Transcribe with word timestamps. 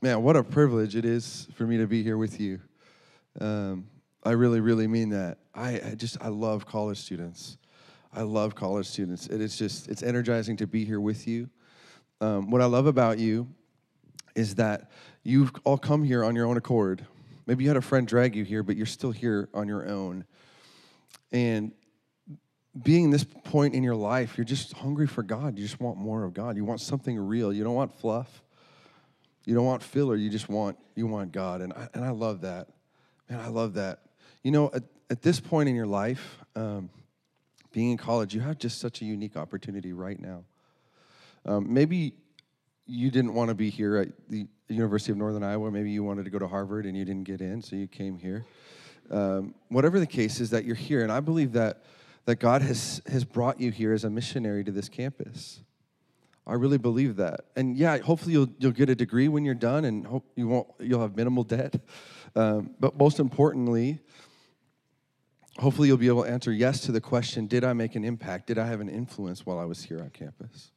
Man, 0.00 0.22
what 0.22 0.36
a 0.36 0.44
privilege 0.44 0.94
it 0.94 1.04
is 1.04 1.48
for 1.54 1.64
me 1.66 1.78
to 1.78 1.88
be 1.88 2.04
here 2.04 2.16
with 2.16 2.38
you. 2.38 2.60
Um, 3.40 3.88
I 4.22 4.30
really, 4.30 4.60
really 4.60 4.86
mean 4.86 5.08
that. 5.08 5.38
I, 5.56 5.80
I 5.80 5.94
just, 5.96 6.16
I 6.20 6.28
love 6.28 6.66
college 6.66 6.98
students. 6.98 7.58
I 8.12 8.22
love 8.22 8.54
college 8.54 8.86
students. 8.86 9.26
It 9.26 9.40
is 9.40 9.58
just, 9.58 9.88
it's 9.88 10.04
energizing 10.04 10.56
to 10.58 10.68
be 10.68 10.84
here 10.84 11.00
with 11.00 11.26
you. 11.26 11.50
Um, 12.20 12.48
what 12.48 12.62
I 12.62 12.66
love 12.66 12.86
about 12.86 13.18
you 13.18 13.48
is 14.36 14.54
that 14.54 14.92
you've 15.24 15.50
all 15.64 15.76
come 15.76 16.04
here 16.04 16.22
on 16.22 16.36
your 16.36 16.46
own 16.46 16.56
accord. 16.56 17.04
Maybe 17.46 17.64
you 17.64 17.70
had 17.70 17.76
a 17.76 17.82
friend 17.82 18.06
drag 18.06 18.36
you 18.36 18.44
here, 18.44 18.62
but 18.62 18.76
you're 18.76 18.86
still 18.86 19.10
here 19.10 19.48
on 19.52 19.66
your 19.66 19.88
own. 19.88 20.24
And 21.32 21.72
being 22.84 23.10
this 23.10 23.24
point 23.24 23.74
in 23.74 23.82
your 23.82 23.96
life, 23.96 24.38
you're 24.38 24.44
just 24.44 24.74
hungry 24.74 25.08
for 25.08 25.24
God. 25.24 25.58
You 25.58 25.64
just 25.64 25.80
want 25.80 25.98
more 25.98 26.22
of 26.22 26.34
God. 26.34 26.54
You 26.54 26.64
want 26.64 26.80
something 26.80 27.18
real. 27.18 27.52
You 27.52 27.64
don't 27.64 27.74
want 27.74 27.98
fluff. 27.98 28.44
You 29.48 29.54
don't 29.54 29.64
want 29.64 29.82
filler. 29.82 30.14
You 30.14 30.28
just 30.28 30.50
want 30.50 30.76
you 30.94 31.06
want 31.06 31.32
God. 31.32 31.62
And 31.62 31.72
I, 31.72 31.88
and 31.94 32.04
I 32.04 32.10
love 32.10 32.42
that. 32.42 32.68
Man, 33.30 33.40
I 33.40 33.48
love 33.48 33.72
that. 33.74 34.00
You 34.42 34.50
know, 34.50 34.70
at, 34.74 34.82
at 35.08 35.22
this 35.22 35.40
point 35.40 35.70
in 35.70 35.74
your 35.74 35.86
life, 35.86 36.36
um, 36.54 36.90
being 37.72 37.92
in 37.92 37.96
college, 37.96 38.34
you 38.34 38.42
have 38.42 38.58
just 38.58 38.78
such 38.78 39.00
a 39.00 39.06
unique 39.06 39.38
opportunity 39.38 39.94
right 39.94 40.20
now. 40.20 40.44
Um, 41.46 41.72
maybe 41.72 42.12
you 42.84 43.10
didn't 43.10 43.32
want 43.32 43.48
to 43.48 43.54
be 43.54 43.70
here 43.70 43.96
at 43.96 44.08
the 44.28 44.46
University 44.68 45.12
of 45.12 45.16
Northern 45.16 45.42
Iowa. 45.42 45.70
Maybe 45.70 45.92
you 45.92 46.04
wanted 46.04 46.24
to 46.24 46.30
go 46.30 46.38
to 46.38 46.46
Harvard 46.46 46.84
and 46.84 46.94
you 46.94 47.06
didn't 47.06 47.24
get 47.24 47.40
in, 47.40 47.62
so 47.62 47.74
you 47.74 47.86
came 47.86 48.18
here. 48.18 48.44
Um, 49.10 49.54
whatever 49.68 49.98
the 49.98 50.06
case 50.06 50.40
is 50.40 50.50
that 50.50 50.66
you're 50.66 50.76
here, 50.76 51.02
and 51.02 51.10
I 51.10 51.20
believe 51.20 51.52
that 51.52 51.84
that 52.26 52.36
God 52.36 52.60
has 52.60 53.00
has 53.10 53.24
brought 53.24 53.58
you 53.58 53.70
here 53.70 53.94
as 53.94 54.04
a 54.04 54.10
missionary 54.10 54.62
to 54.64 54.72
this 54.72 54.90
campus. 54.90 55.60
I 56.48 56.54
really 56.54 56.78
believe 56.78 57.16
that, 57.16 57.46
and 57.56 57.76
yeah, 57.76 57.98
hopefully 57.98 58.32
you'll 58.32 58.48
you'll 58.58 58.72
get 58.72 58.88
a 58.88 58.94
degree 58.94 59.28
when 59.28 59.44
you're 59.44 59.54
done, 59.54 59.84
and 59.84 60.06
hope 60.06 60.24
you 60.34 60.48
won't 60.48 60.66
you'll 60.80 61.00
have 61.00 61.16
minimal 61.16 61.44
debt. 61.44 61.80
Um, 62.36 62.74
but 62.78 62.98
most 62.98 63.20
importantly, 63.20 64.00
hopefully 65.58 65.88
you'll 65.88 65.96
be 65.96 66.08
able 66.08 66.24
to 66.24 66.30
answer 66.30 66.52
yes 66.52 66.82
to 66.82 66.92
the 66.92 67.00
question: 67.00 67.46
Did 67.46 67.64
I 67.64 67.72
make 67.72 67.96
an 67.96 68.04
impact? 68.04 68.48
Did 68.48 68.58
I 68.58 68.66
have 68.66 68.80
an 68.80 68.90
influence 68.90 69.46
while 69.46 69.58
I 69.58 69.64
was 69.64 69.82
here 69.82 70.00
on 70.00 70.10
campus? 70.10 70.70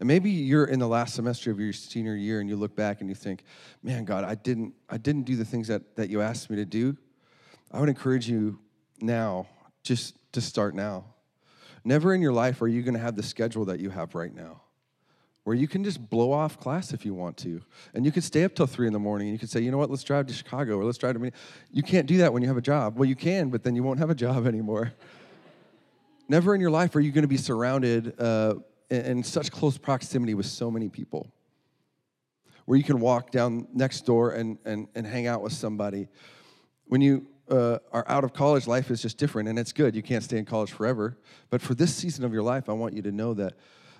And 0.00 0.06
maybe 0.06 0.30
you're 0.30 0.66
in 0.66 0.78
the 0.78 0.88
last 0.88 1.14
semester 1.14 1.50
of 1.50 1.60
your 1.60 1.72
senior 1.72 2.14
year 2.14 2.40
and 2.40 2.48
you 2.48 2.56
look 2.56 2.74
back 2.74 3.00
and 3.00 3.08
you 3.08 3.14
think, 3.14 3.44
man, 3.82 4.04
God, 4.04 4.24
I 4.24 4.34
didn't, 4.34 4.74
I 4.88 4.98
didn't 4.98 5.22
do 5.22 5.36
the 5.36 5.44
things 5.44 5.68
that, 5.68 5.96
that 5.96 6.10
you 6.10 6.20
asked 6.20 6.50
me 6.50 6.56
to 6.56 6.64
do. 6.64 6.96
I 7.70 7.80
would 7.80 7.88
encourage 7.88 8.28
you 8.28 8.58
now, 9.00 9.46
just 9.82 10.16
to 10.32 10.40
start 10.40 10.74
now. 10.74 11.04
Never 11.84 12.14
in 12.14 12.22
your 12.22 12.32
life 12.32 12.62
are 12.62 12.68
you 12.68 12.82
going 12.82 12.94
to 12.94 13.00
have 13.00 13.16
the 13.16 13.22
schedule 13.22 13.64
that 13.66 13.78
you 13.78 13.90
have 13.90 14.14
right 14.14 14.34
now, 14.34 14.62
where 15.44 15.54
you 15.54 15.68
can 15.68 15.84
just 15.84 16.10
blow 16.10 16.32
off 16.32 16.58
class 16.58 16.92
if 16.92 17.04
you 17.04 17.14
want 17.14 17.36
to. 17.36 17.60
And 17.94 18.04
you 18.04 18.12
can 18.12 18.22
stay 18.22 18.44
up 18.44 18.54
till 18.54 18.66
three 18.66 18.86
in 18.86 18.92
the 18.92 18.98
morning 18.98 19.28
and 19.28 19.34
you 19.34 19.38
can 19.38 19.48
say, 19.48 19.60
you 19.60 19.70
know 19.70 19.78
what, 19.78 19.90
let's 19.90 20.02
drive 20.02 20.26
to 20.26 20.34
Chicago 20.34 20.78
or 20.78 20.84
let's 20.84 20.98
drive 20.98 21.14
to. 21.14 21.18
me. 21.18 21.30
You 21.70 21.82
can't 21.82 22.06
do 22.06 22.18
that 22.18 22.32
when 22.32 22.42
you 22.42 22.48
have 22.48 22.56
a 22.56 22.62
job. 22.62 22.96
Well, 22.98 23.08
you 23.08 23.16
can, 23.16 23.50
but 23.50 23.62
then 23.62 23.76
you 23.76 23.82
won't 23.82 23.98
have 23.98 24.10
a 24.10 24.14
job 24.14 24.46
anymore. 24.48 24.92
Never 26.28 26.54
in 26.54 26.60
your 26.60 26.70
life 26.70 26.96
are 26.96 27.00
you 27.00 27.12
going 27.12 27.22
to 27.22 27.28
be 27.28 27.36
surrounded. 27.36 28.18
Uh, 28.18 28.54
in 28.90 29.22
such 29.22 29.50
close 29.50 29.78
proximity 29.78 30.34
with 30.34 30.46
so 30.46 30.70
many 30.70 30.88
people 30.88 31.32
where 32.66 32.78
you 32.78 32.84
can 32.84 33.00
walk 33.00 33.30
down 33.30 33.66
next 33.74 34.06
door 34.06 34.32
and, 34.32 34.58
and, 34.64 34.88
and 34.94 35.06
hang 35.06 35.26
out 35.26 35.42
with 35.42 35.52
somebody. 35.52 36.08
When 36.86 37.00
you 37.00 37.26
uh, 37.50 37.78
are 37.92 38.04
out 38.08 38.24
of 38.24 38.32
college, 38.32 38.66
life 38.66 38.90
is 38.90 39.02
just 39.02 39.18
different, 39.18 39.48
and 39.48 39.58
it's 39.58 39.72
good. 39.72 39.94
You 39.94 40.02
can't 40.02 40.24
stay 40.24 40.38
in 40.38 40.44
college 40.44 40.72
forever. 40.72 41.18
But 41.50 41.60
for 41.60 41.74
this 41.74 41.94
season 41.94 42.24
of 42.24 42.32
your 42.32 42.42
life, 42.42 42.68
I 42.68 42.72
want 42.72 42.94
you 42.94 43.02
to 43.02 43.12
know 43.12 43.34
that 43.34 43.54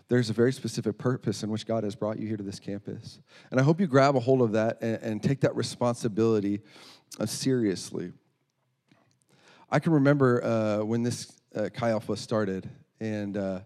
there's 0.09 0.31
a 0.31 0.33
very 0.33 0.53
specific 0.53 0.99
purpose 0.99 1.43
in 1.43 1.51
which 1.51 1.67
God 1.67 1.85
has 1.85 1.95
brought 1.95 2.19
you 2.19 2.27
here 2.27 2.37
to 2.37 2.43
this 2.43 2.59
campus. 2.59 3.21
And 3.51 3.59
I 3.59 3.63
hope 3.63 3.81
you 3.81 3.87
grab 3.87 4.17
a 4.17 4.21
hold 4.21 4.43
of 4.43 4.53
that 4.53 4.79
and, 4.83 5.03
and 5.03 5.23
take 5.23 5.41
that 5.41 5.57
responsibility 5.57 6.61
uh, 7.19 7.27
seriously. 7.27 8.13
I 9.71 9.79
can 9.79 9.93
remember 9.93 10.45
uh, 10.45 10.85
when 10.85 11.03
this 11.03 11.33
uh, 11.55 11.69
Chi 11.73 11.91
Alpha 11.91 12.17
started, 12.17 12.69
and 13.01 13.37
uh, 13.37 13.61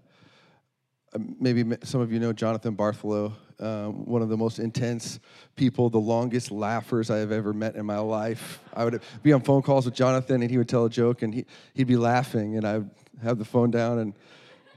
um, 1.14 1.36
maybe 1.40 1.64
some 1.82 2.00
of 2.00 2.12
you 2.12 2.20
know 2.20 2.32
Jonathan 2.32 2.74
Bartholow, 2.76 3.32
um, 3.60 4.04
one 4.06 4.22
of 4.22 4.28
the 4.28 4.36
most 4.36 4.58
intense 4.58 5.18
people, 5.56 5.90
the 5.90 5.98
longest 5.98 6.50
laughers 6.50 7.10
I 7.10 7.18
have 7.18 7.32
ever 7.32 7.52
met 7.52 7.74
in 7.74 7.84
my 7.84 7.98
life. 7.98 8.60
I 8.74 8.84
would 8.84 9.02
be 9.22 9.32
on 9.32 9.40
phone 9.40 9.62
calls 9.62 9.84
with 9.84 9.94
Jonathan, 9.94 10.42
and 10.42 10.50
he 10.50 10.56
would 10.58 10.68
tell 10.68 10.84
a 10.84 10.90
joke, 10.90 11.22
and 11.22 11.34
he, 11.34 11.46
he'd 11.74 11.88
be 11.88 11.96
laughing, 11.96 12.56
and 12.56 12.66
I'd 12.66 12.88
have 13.22 13.38
the 13.38 13.44
phone 13.44 13.70
down, 13.70 13.98
and 13.98 14.14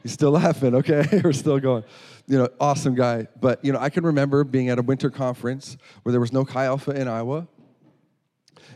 he's 0.03 0.11
still 0.11 0.31
laughing. 0.31 0.75
Okay, 0.75 1.05
we're 1.23 1.33
still 1.33 1.59
going. 1.59 1.83
You 2.27 2.37
know, 2.39 2.49
awesome 2.59 2.95
guy. 2.95 3.27
But 3.39 3.63
you 3.63 3.73
know, 3.73 3.79
I 3.79 3.89
can 3.89 4.05
remember 4.05 4.43
being 4.43 4.69
at 4.69 4.79
a 4.79 4.81
winter 4.81 5.09
conference 5.09 5.77
where 6.03 6.11
there 6.11 6.21
was 6.21 6.33
no 6.33 6.45
Chi 6.45 6.65
Alpha 6.65 6.91
in 6.91 7.07
Iowa, 7.07 7.47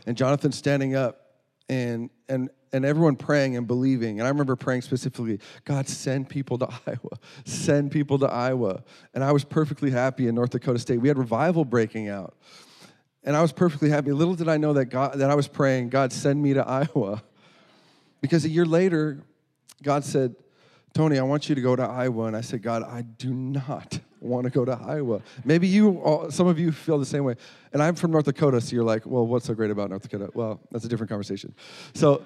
and 0.06 0.16
Jonathan 0.16 0.52
standing 0.52 0.94
up 0.94 1.26
and 1.68 2.10
and 2.28 2.50
and 2.72 2.84
everyone 2.84 3.16
praying 3.16 3.56
and 3.56 3.66
believing. 3.66 4.18
And 4.18 4.26
I 4.26 4.30
remember 4.30 4.56
praying 4.56 4.82
specifically, 4.82 5.40
God, 5.64 5.88
send 5.88 6.28
people 6.28 6.58
to 6.58 6.68
Iowa. 6.86 7.18
Send 7.44 7.90
people 7.90 8.18
to 8.18 8.26
Iowa. 8.26 8.82
And 9.14 9.24
I 9.24 9.32
was 9.32 9.44
perfectly 9.44 9.90
happy 9.90 10.28
in 10.28 10.34
North 10.34 10.50
Dakota 10.50 10.78
State. 10.78 10.98
We 10.98 11.08
had 11.08 11.18
revival 11.18 11.64
breaking 11.64 12.08
out. 12.08 12.36
And 13.24 13.36
I 13.36 13.42
was 13.42 13.52
perfectly 13.52 13.90
happy. 13.90 14.12
Little 14.12 14.34
did 14.34 14.48
I 14.48 14.56
know 14.56 14.74
that 14.74 14.86
God 14.86 15.18
that 15.18 15.30
I 15.30 15.34
was 15.34 15.48
praying, 15.48 15.88
God, 15.88 16.12
send 16.12 16.42
me 16.42 16.54
to 16.54 16.66
Iowa. 16.68 17.22
Because 18.20 18.44
a 18.44 18.48
year 18.48 18.66
later, 18.66 19.22
God 19.82 20.04
said, 20.04 20.34
Tony, 20.96 21.18
I 21.18 21.22
want 21.24 21.50
you 21.50 21.54
to 21.54 21.60
go 21.60 21.76
to 21.76 21.82
Iowa. 21.82 22.24
And 22.24 22.34
I 22.34 22.40
said, 22.40 22.62
God, 22.62 22.82
I 22.82 23.02
do 23.02 23.34
not 23.34 24.00
want 24.20 24.44
to 24.44 24.50
go 24.50 24.64
to 24.64 24.72
Iowa. 24.72 25.20
Maybe 25.44 25.68
you, 25.68 26.26
some 26.30 26.46
of 26.46 26.58
you 26.58 26.72
feel 26.72 26.98
the 26.98 27.04
same 27.04 27.24
way. 27.24 27.34
And 27.74 27.82
I'm 27.82 27.94
from 27.94 28.12
North 28.12 28.24
Dakota, 28.24 28.62
so 28.62 28.74
you're 28.74 28.82
like, 28.82 29.04
well, 29.04 29.26
what's 29.26 29.44
so 29.44 29.52
great 29.52 29.70
about 29.70 29.90
North 29.90 30.00
Dakota? 30.00 30.30
Well, 30.32 30.58
that's 30.70 30.86
a 30.86 30.88
different 30.88 31.10
conversation. 31.10 31.54
So, 31.92 32.24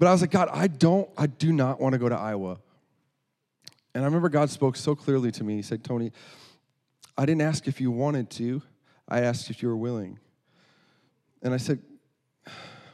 but 0.00 0.08
I 0.08 0.10
was 0.10 0.20
like, 0.20 0.32
God, 0.32 0.48
I 0.52 0.66
don't, 0.66 1.08
I 1.16 1.28
do 1.28 1.52
not 1.52 1.80
want 1.80 1.92
to 1.92 1.98
go 2.00 2.08
to 2.08 2.16
Iowa. 2.16 2.58
And 3.94 4.02
I 4.02 4.06
remember 4.06 4.28
God 4.28 4.50
spoke 4.50 4.74
so 4.74 4.96
clearly 4.96 5.30
to 5.30 5.44
me. 5.44 5.54
He 5.54 5.62
said, 5.62 5.84
Tony, 5.84 6.10
I 7.16 7.24
didn't 7.24 7.42
ask 7.42 7.68
if 7.68 7.80
you 7.80 7.92
wanted 7.92 8.30
to, 8.30 8.62
I 9.08 9.20
asked 9.20 9.48
if 9.48 9.62
you 9.62 9.68
were 9.68 9.76
willing. 9.76 10.18
And 11.40 11.54
I 11.54 11.58
said, 11.58 11.80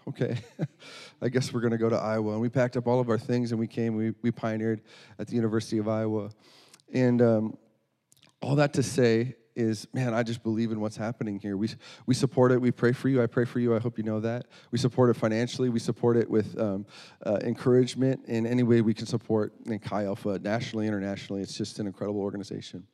okay, 0.08 0.38
I 1.22 1.28
guess 1.28 1.52
we're 1.52 1.60
going 1.60 1.72
to 1.72 1.78
go 1.78 1.88
to 1.88 1.96
Iowa. 1.96 2.32
And 2.32 2.40
we 2.40 2.48
packed 2.48 2.76
up 2.76 2.86
all 2.86 3.00
of 3.00 3.08
our 3.08 3.18
things 3.18 3.50
and 3.50 3.60
we 3.60 3.66
came, 3.66 3.96
we, 3.96 4.12
we 4.22 4.30
pioneered 4.30 4.82
at 5.18 5.28
the 5.28 5.34
University 5.34 5.78
of 5.78 5.88
Iowa. 5.88 6.30
And 6.92 7.22
um, 7.22 7.56
all 8.42 8.56
that 8.56 8.72
to 8.74 8.82
say 8.82 9.36
is, 9.56 9.86
man, 9.92 10.14
I 10.14 10.22
just 10.22 10.42
believe 10.42 10.72
in 10.72 10.80
what's 10.80 10.96
happening 10.96 11.38
here. 11.38 11.56
We, 11.56 11.70
we 12.06 12.14
support 12.14 12.52
it. 12.52 12.60
We 12.60 12.70
pray 12.70 12.92
for 12.92 13.08
you. 13.08 13.22
I 13.22 13.26
pray 13.26 13.44
for 13.44 13.60
you. 13.60 13.74
I 13.74 13.78
hope 13.78 13.98
you 13.98 14.04
know 14.04 14.20
that. 14.20 14.46
We 14.70 14.78
support 14.78 15.10
it 15.10 15.14
financially. 15.14 15.68
We 15.68 15.78
support 15.78 16.16
it 16.16 16.28
with 16.28 16.58
um, 16.58 16.86
uh, 17.24 17.38
encouragement 17.42 18.24
in 18.26 18.46
any 18.46 18.62
way 18.62 18.80
we 18.80 18.94
can 18.94 19.06
support 19.06 19.52
in 19.66 19.78
Chi 19.78 20.04
Alpha 20.04 20.38
nationally, 20.40 20.86
internationally. 20.86 21.40
It's 21.40 21.56
just 21.56 21.78
an 21.78 21.86
incredible 21.86 22.20
organization. 22.20 22.86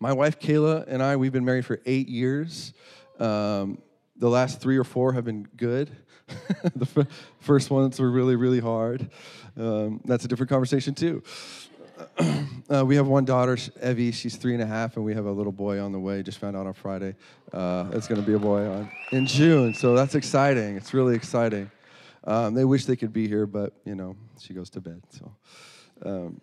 My 0.00 0.12
wife, 0.12 0.38
Kayla, 0.38 0.84
and 0.86 1.02
I, 1.02 1.16
we've 1.16 1.32
been 1.32 1.44
married 1.44 1.66
for 1.66 1.80
eight 1.86 2.08
years. 2.08 2.72
Um, 3.18 3.78
the 4.18 4.28
last 4.28 4.60
three 4.60 4.76
or 4.76 4.84
four 4.84 5.12
have 5.12 5.24
been 5.24 5.44
good. 5.56 5.90
the 6.76 6.88
f- 6.96 7.06
first 7.40 7.70
ones 7.70 7.98
were 8.00 8.10
really, 8.10 8.36
really 8.36 8.60
hard. 8.60 9.10
Um, 9.56 10.00
that's 10.04 10.24
a 10.24 10.28
different 10.28 10.50
conversation, 10.50 10.94
too. 10.94 11.22
uh, 12.70 12.84
we 12.84 12.96
have 12.96 13.06
one 13.06 13.24
daughter, 13.24 13.56
Evie. 13.82 14.12
She's 14.12 14.36
three 14.36 14.54
and 14.54 14.62
a 14.62 14.66
half, 14.66 14.96
and 14.96 15.04
we 15.04 15.14
have 15.14 15.26
a 15.26 15.32
little 15.32 15.52
boy 15.52 15.80
on 15.80 15.92
the 15.92 15.98
way. 15.98 16.22
Just 16.22 16.38
found 16.38 16.56
out 16.56 16.66
on 16.66 16.72
Friday. 16.74 17.14
Uh, 17.52 17.88
it's 17.92 18.06
going 18.06 18.20
to 18.20 18.26
be 18.26 18.34
a 18.34 18.38
boy 18.38 18.68
on, 18.68 18.90
in 19.12 19.26
June, 19.26 19.74
so 19.74 19.94
that's 19.94 20.14
exciting. 20.14 20.76
It's 20.76 20.94
really 20.94 21.14
exciting. 21.14 21.70
Um, 22.24 22.54
they 22.54 22.64
wish 22.64 22.84
they 22.84 22.96
could 22.96 23.12
be 23.12 23.26
here, 23.26 23.46
but 23.46 23.72
you 23.84 23.94
know, 23.94 24.16
she 24.38 24.52
goes 24.52 24.70
to 24.70 24.80
bed. 24.80 25.02
So, 25.10 25.32
um, 26.04 26.40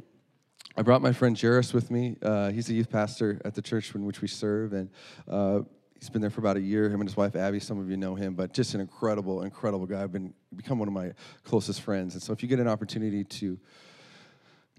I 0.77 0.81
brought 0.81 1.01
my 1.01 1.13
friend 1.13 1.39
Jairus 1.39 1.73
with 1.73 1.89
me. 1.89 2.17
Uh, 2.21 2.51
he's 2.51 2.69
a 2.69 2.73
youth 2.73 2.89
pastor 2.89 3.41
at 3.45 3.53
the 3.55 3.61
church 3.61 3.93
in 3.95 4.05
which 4.05 4.21
we 4.21 4.27
serve, 4.27 4.73
and 4.73 4.89
uh, 5.29 5.59
he's 5.99 6.09
been 6.09 6.21
there 6.21 6.29
for 6.29 6.41
about 6.41 6.57
a 6.57 6.61
year. 6.61 6.89
Him 6.89 7.01
and 7.01 7.09
his 7.09 7.17
wife 7.17 7.35
Abby. 7.35 7.59
Some 7.59 7.79
of 7.79 7.89
you 7.89 7.97
know 7.97 8.15
him, 8.15 8.33
but 8.33 8.53
just 8.53 8.73
an 8.73 8.81
incredible, 8.81 9.41
incredible 9.43 9.85
guy. 9.85 10.03
I've 10.03 10.11
been 10.11 10.33
become 10.55 10.79
one 10.79 10.87
of 10.87 10.93
my 10.93 11.11
closest 11.43 11.81
friends, 11.81 12.13
and 12.13 12.23
so 12.23 12.33
if 12.33 12.41
you 12.43 12.49
get 12.49 12.59
an 12.59 12.67
opportunity 12.67 13.23
to 13.23 13.57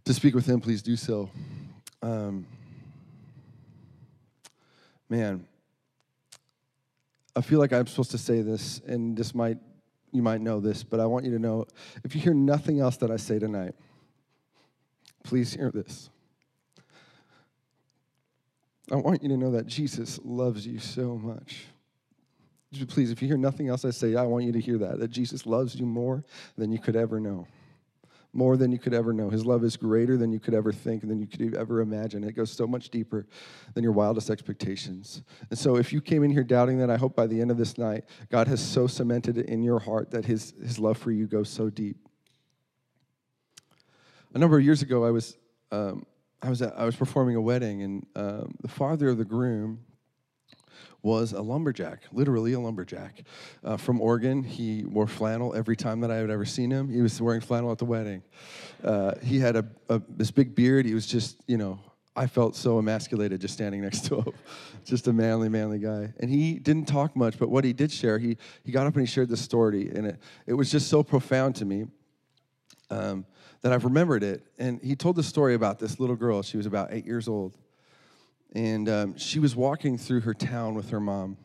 to 0.04 0.14
speak 0.14 0.34
with 0.34 0.46
him, 0.46 0.60
please 0.60 0.82
do 0.82 0.96
so. 0.96 1.30
Um, 2.02 2.46
man, 5.08 5.46
I 7.34 7.40
feel 7.40 7.58
like 7.58 7.72
I'm 7.72 7.86
supposed 7.86 8.12
to 8.12 8.18
say 8.18 8.42
this, 8.42 8.80
and 8.86 9.16
this 9.16 9.34
might 9.34 9.58
you 10.12 10.22
might 10.22 10.40
know 10.40 10.60
this, 10.60 10.82
but 10.82 11.00
I 11.00 11.06
want 11.06 11.24
you 11.24 11.32
to 11.32 11.38
know 11.38 11.66
if 12.04 12.14
you 12.14 12.20
hear 12.20 12.34
nothing 12.34 12.80
else 12.80 12.96
that 12.98 13.10
I 13.10 13.16
say 13.16 13.38
tonight, 13.38 13.74
please 15.24 15.54
hear 15.54 15.70
this. 15.70 16.08
I 18.90 18.96
want 18.96 19.22
you 19.22 19.28
to 19.30 19.36
know 19.36 19.50
that 19.52 19.66
Jesus 19.66 20.20
loves 20.24 20.66
you 20.66 20.78
so 20.78 21.16
much. 21.16 21.64
Please, 22.88 23.10
if 23.10 23.22
you 23.22 23.28
hear 23.28 23.38
nothing 23.38 23.68
else 23.68 23.84
I 23.84 23.90
say, 23.90 24.16
I 24.16 24.22
want 24.22 24.44
you 24.44 24.52
to 24.52 24.60
hear 24.60 24.78
that, 24.78 24.98
that 24.98 25.08
Jesus 25.08 25.46
loves 25.46 25.74
you 25.74 25.86
more 25.86 26.24
than 26.58 26.70
you 26.70 26.78
could 26.78 26.96
ever 26.96 27.18
know 27.18 27.46
more 28.36 28.56
than 28.56 28.70
you 28.70 28.78
could 28.78 28.92
ever 28.92 29.12
know. 29.12 29.30
His 29.30 29.46
love 29.46 29.64
is 29.64 29.76
greater 29.76 30.16
than 30.16 30.30
you 30.30 30.38
could 30.38 30.54
ever 30.54 30.70
think 30.70 31.02
and 31.02 31.10
than 31.10 31.18
you 31.18 31.26
could 31.26 31.54
ever 31.54 31.80
imagine. 31.80 32.22
It 32.22 32.36
goes 32.36 32.52
so 32.52 32.66
much 32.66 32.90
deeper 32.90 33.26
than 33.74 33.82
your 33.82 33.92
wildest 33.92 34.28
expectations. 34.28 35.22
And 35.48 35.58
so, 35.58 35.76
if 35.76 35.92
you 35.92 36.02
came 36.02 36.22
in 36.22 36.30
here 36.30 36.44
doubting 36.44 36.78
that, 36.78 36.90
I 36.90 36.96
hope 36.96 37.16
by 37.16 37.26
the 37.26 37.40
end 37.40 37.50
of 37.50 37.56
this 37.56 37.78
night, 37.78 38.04
God 38.30 38.46
has 38.46 38.60
so 38.60 38.86
cemented 38.86 39.38
it 39.38 39.46
in 39.46 39.62
your 39.62 39.78
heart 39.78 40.10
that 40.10 40.26
His, 40.26 40.52
his 40.62 40.78
love 40.78 40.98
for 40.98 41.10
you 41.10 41.26
goes 41.26 41.48
so 41.48 41.70
deep. 41.70 41.96
A 44.34 44.38
number 44.38 44.58
of 44.58 44.64
years 44.64 44.82
ago, 44.82 45.04
I 45.04 45.10
was. 45.10 45.36
Um, 45.72 46.06
I 46.42 46.48
was, 46.50 46.62
at, 46.62 46.78
I 46.78 46.84
was 46.84 46.96
performing 46.96 47.36
a 47.36 47.40
wedding, 47.40 47.82
and 47.82 48.06
um, 48.14 48.54
the 48.60 48.68
father 48.68 49.08
of 49.08 49.18
the 49.18 49.24
groom 49.24 49.80
was 51.02 51.32
a 51.32 51.40
lumberjack, 51.40 52.00
literally 52.12 52.52
a 52.52 52.60
lumberjack 52.60 53.22
uh, 53.62 53.76
from 53.76 54.00
Oregon. 54.00 54.42
He 54.42 54.84
wore 54.84 55.06
flannel 55.06 55.54
every 55.54 55.76
time 55.76 56.00
that 56.00 56.10
I 56.10 56.16
had 56.16 56.30
ever 56.30 56.44
seen 56.44 56.70
him. 56.70 56.88
He 56.90 57.00
was 57.00 57.20
wearing 57.20 57.40
flannel 57.40 57.70
at 57.70 57.78
the 57.78 57.84
wedding. 57.84 58.22
Uh, 58.82 59.14
he 59.22 59.38
had 59.38 59.56
a, 59.56 59.64
a, 59.88 60.02
this 60.08 60.30
big 60.30 60.54
beard. 60.54 60.84
He 60.84 60.94
was 60.94 61.06
just, 61.06 61.36
you 61.46 61.58
know, 61.58 61.78
I 62.16 62.26
felt 62.26 62.56
so 62.56 62.78
emasculated 62.78 63.40
just 63.40 63.54
standing 63.54 63.82
next 63.82 64.06
to 64.06 64.16
him. 64.16 64.32
just 64.84 65.06
a 65.06 65.12
manly, 65.12 65.48
manly 65.48 65.78
guy. 65.78 66.12
And 66.18 66.30
he 66.30 66.54
didn't 66.54 66.86
talk 66.86 67.14
much, 67.14 67.38
but 67.38 67.50
what 67.50 67.62
he 67.64 67.72
did 67.72 67.92
share, 67.92 68.18
he, 68.18 68.36
he 68.64 68.72
got 68.72 68.86
up 68.86 68.94
and 68.94 69.06
he 69.06 69.10
shared 69.10 69.28
this 69.28 69.42
story, 69.42 69.90
and 69.94 70.06
it, 70.06 70.18
it 70.46 70.54
was 70.54 70.70
just 70.70 70.88
so 70.88 71.02
profound 71.02 71.56
to 71.56 71.64
me. 71.64 71.84
Um, 72.90 73.26
that 73.62 73.72
I've 73.72 73.84
remembered 73.84 74.22
it. 74.22 74.46
And 74.58 74.80
he 74.82 74.96
told 74.96 75.16
the 75.16 75.22
story 75.22 75.54
about 75.54 75.78
this 75.78 75.98
little 75.98 76.16
girl. 76.16 76.42
She 76.42 76.56
was 76.56 76.66
about 76.66 76.92
eight 76.92 77.06
years 77.06 77.28
old. 77.28 77.56
And 78.54 78.88
um, 78.88 79.18
she 79.18 79.38
was 79.38 79.56
walking 79.56 79.98
through 79.98 80.20
her 80.20 80.34
town 80.34 80.74
with 80.74 80.90
her 80.90 81.00
mom. 81.00 81.36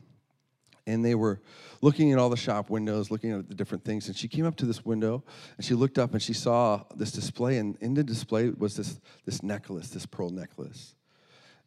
And 0.87 1.05
they 1.05 1.15
were 1.15 1.41
looking 1.81 2.11
at 2.11 2.19
all 2.19 2.29
the 2.29 2.37
shop 2.37 2.69
windows 2.69 3.11
looking 3.11 3.31
at 3.31 3.47
the 3.47 3.55
different 3.55 3.83
things. 3.83 4.07
And 4.07 4.15
she 4.15 4.27
came 4.27 4.45
up 4.45 4.55
to 4.57 4.65
this 4.65 4.85
window 4.85 5.23
and 5.57 5.65
she 5.65 5.73
looked 5.73 5.97
up 5.97 6.13
and 6.13 6.21
she 6.21 6.33
saw 6.33 6.83
this 6.95 7.11
display. 7.11 7.57
And 7.57 7.77
in 7.81 7.93
the 7.93 8.03
display 8.03 8.49
was 8.49 8.75
this, 8.75 8.99
this 9.25 9.43
necklace 9.43 9.89
this 9.89 10.05
pearl 10.05 10.29
necklace. 10.29 10.95